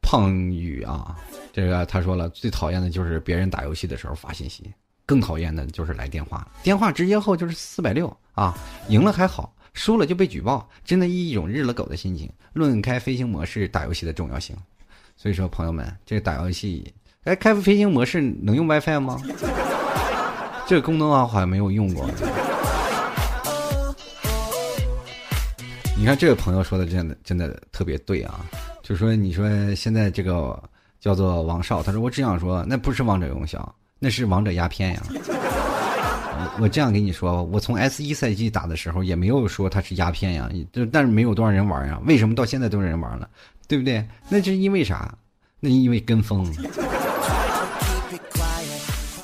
[0.00, 1.14] 胖宇啊，
[1.52, 4.72] 这个他说了，最讨厌的就是别人打游戏的时候发信息，
[5.04, 8.56] 更讨厌的就是来电话，电话直接后就是四百六啊，
[8.88, 9.54] 赢了还好。
[9.74, 12.30] 输了就被举报，真的一种日了狗的心情。
[12.52, 14.54] 论开飞行模式打游戏的重要性，
[15.16, 16.92] 所以说朋友们，这个打游戏，
[17.24, 19.18] 哎，开飞行模式能用 WiFi 吗？
[20.68, 22.08] 这个功能啊，好像没有用过。
[25.96, 28.44] 你看这个朋友说的真的真的特别对啊，
[28.82, 30.60] 就说你说现在这个
[31.00, 35.02] 叫做王少，他说我只想说，那不是王者荣耀，那是王者鸦片呀。
[36.60, 42.00] 我这样跟你说吧，我从 S 一赛季打的时候也没有说它是鸦片呀，就但是没有多少人玩呀。
[42.04, 43.28] 为什么到现在都有人玩了？
[43.68, 44.06] 对不对？
[44.28, 45.14] 那是因为啥？
[45.60, 46.46] 那因为跟风。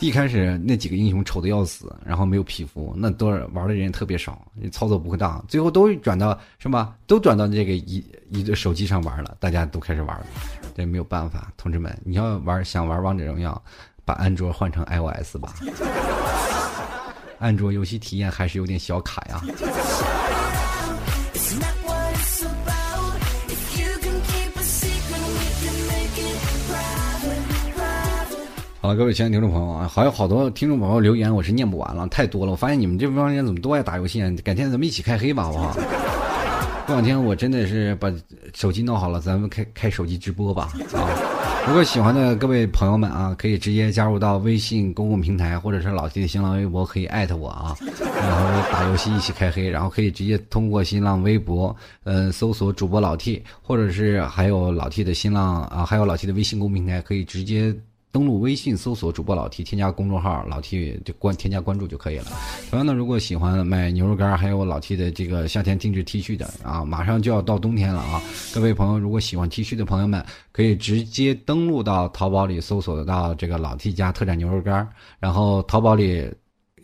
[0.01, 4.41] 一开始那几个英雄丑的要死，然后没有皮肤，那多少玩的人也特别少，
[4.71, 6.95] 操作不会当，最后都转到什么？
[7.09, 10.27] 都转到这个一一个手机上玩了，大家都开始玩了。
[10.77, 13.61] 这没有办法，同志们，你要玩想玩王者荣耀，
[14.05, 15.53] 把安卓换成 iOS 吧。
[17.39, 19.41] 安卓游戏体验还是有点小卡呀。
[28.81, 32.53] 好了，各位亲爱的听众朋友啊，还有好多听众朋友留言，我是念不完了，太多了。
[32.53, 34.21] 我发现你们这帮人怎么都爱打游戏？
[34.43, 35.77] 改天咱们一起开黑吧，好不好？
[36.87, 38.11] 过两天我真的是把
[38.55, 41.05] 手机弄好了，咱们开开手机直播吧啊！
[41.69, 57.77] 如果喜欢的各位朋友们啊，可以直接加入到微信公共平台，或者是老 T 的新浪微博，可以艾特我啊，然后打游戏一起开黑，然后可以直接通过新浪微博，嗯，搜索主播老 T，或者是还有老 T 的新浪啊，还有老 T 的微信公平台，可以直接。
[58.11, 62.27] 登录微信搜索主播老 T，添加公众号老 T 就关添加关注就可以了。
[62.71, 68.23] 同样呢，如果喜欢买牛肉干还有老 T 的这个夏天定制 T 恤的啊，马上就要到冬天了啊！
[68.55, 74.89] 各位朋友，如果喜欢 T 恤的朋友们，可以直接登录到淘宝里搜索到这个老 T 家特产牛肉干
[75.19, 76.31] 然后淘宝里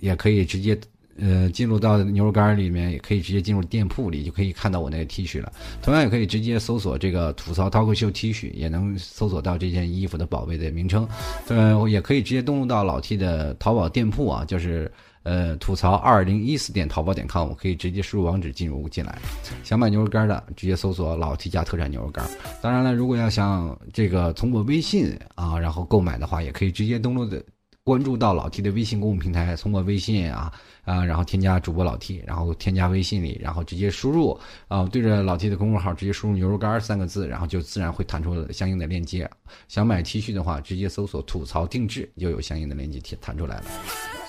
[0.00, 0.78] 也可以直接。
[1.16, 5.52] 呃，进入到牛肉干里面，也可以直接进入店铺里，就可以看到我那个 T 恤了。
[5.80, 11.08] 同样也可以直接搜索这个吐槽 talk 秀 T 恤，也能搜索到这件衣服的宝贝的名称。
[11.48, 14.90] 呃，也可以直接登录到老 T 的淘宝店铺啊，就是
[15.22, 19.16] 呃吐槽二零一四点淘宝点 com，我可以直接输入网址进入进来。
[19.62, 22.28] 想买牛肉干的，直接搜索老 T 家特产牛肉干。
[22.60, 27.40] 当然了，如果要想这个通过微信啊，然后购买的话，也可以直接登录的。
[27.84, 30.50] 关注到老 T 的微信公众平台，通过微信啊
[30.84, 39.30] 啊，然后添加主播老 T，然后添加微信里，然后直接输入啊，对着老 T 的公众号直接输入“牛肉干”三个字，然后就自然会弹出相应的链接。
[39.68, 43.64] 想买 T 恤的话，直接搜索“吐槽定制”，就有相应的链接贴弹出来了。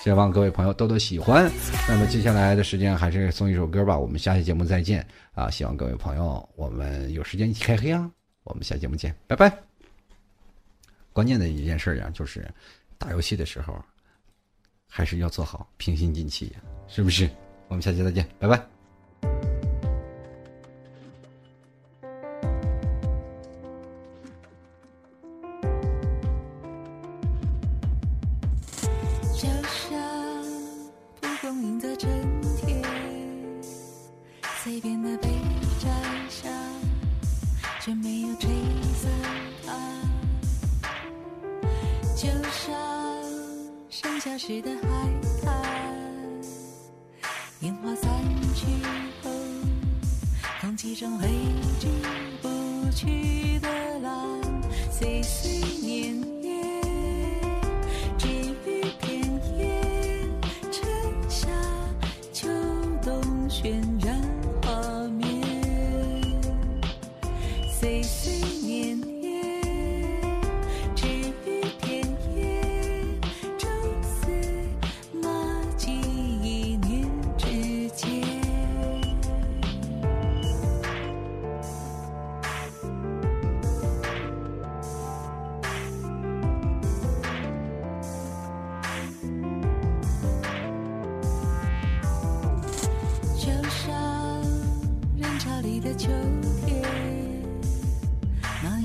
[0.02, 1.50] 希望各位朋友多多喜欢。
[1.88, 3.98] 那么接下来的时间还是送一首歌吧。
[3.98, 5.50] 我们下期节目再见啊！
[5.50, 8.10] 希望各位朋友，我们有时间一起开黑啊！
[8.44, 9.50] 我们下节目见，拜拜。
[11.14, 12.46] 关键的一件事呀，就是。
[12.98, 13.82] 打游戏的时候，
[14.88, 16.54] 还是要做好平心静气，
[16.88, 17.28] 是不是？
[17.68, 19.55] 我们下期再见，拜拜。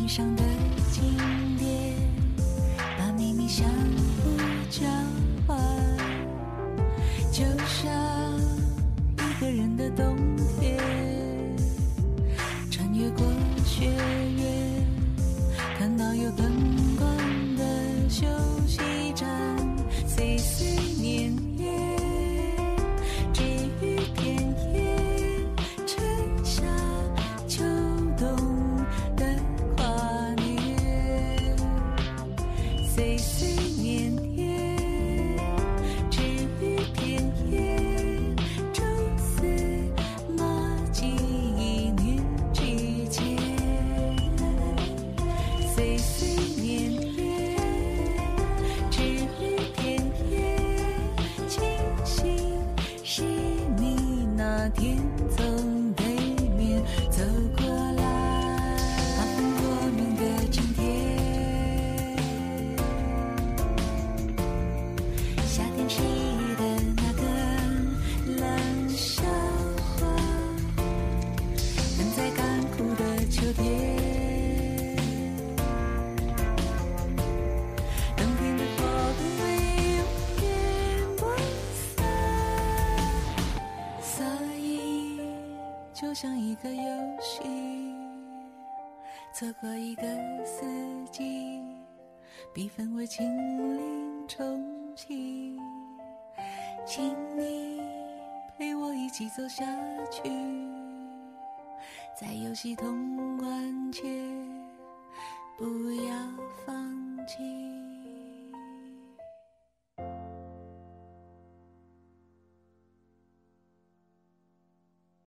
[0.01, 0.43] 地上的
[0.91, 1.15] 金
[1.59, 1.93] 蝶
[2.97, 4.35] 把秘密相互
[4.67, 4.81] 交
[5.45, 5.55] 换
[7.31, 7.93] 就像
[9.19, 10.17] 一个人的冬
[92.53, 93.25] 比分为清
[93.77, 95.57] 零重启，
[96.85, 97.81] 请你
[98.57, 99.65] 陪我一起走下
[100.11, 100.29] 去，
[102.19, 104.03] 在游戏通关前。
[105.57, 106.13] 不要
[106.65, 106.75] 放
[107.25, 107.80] 弃。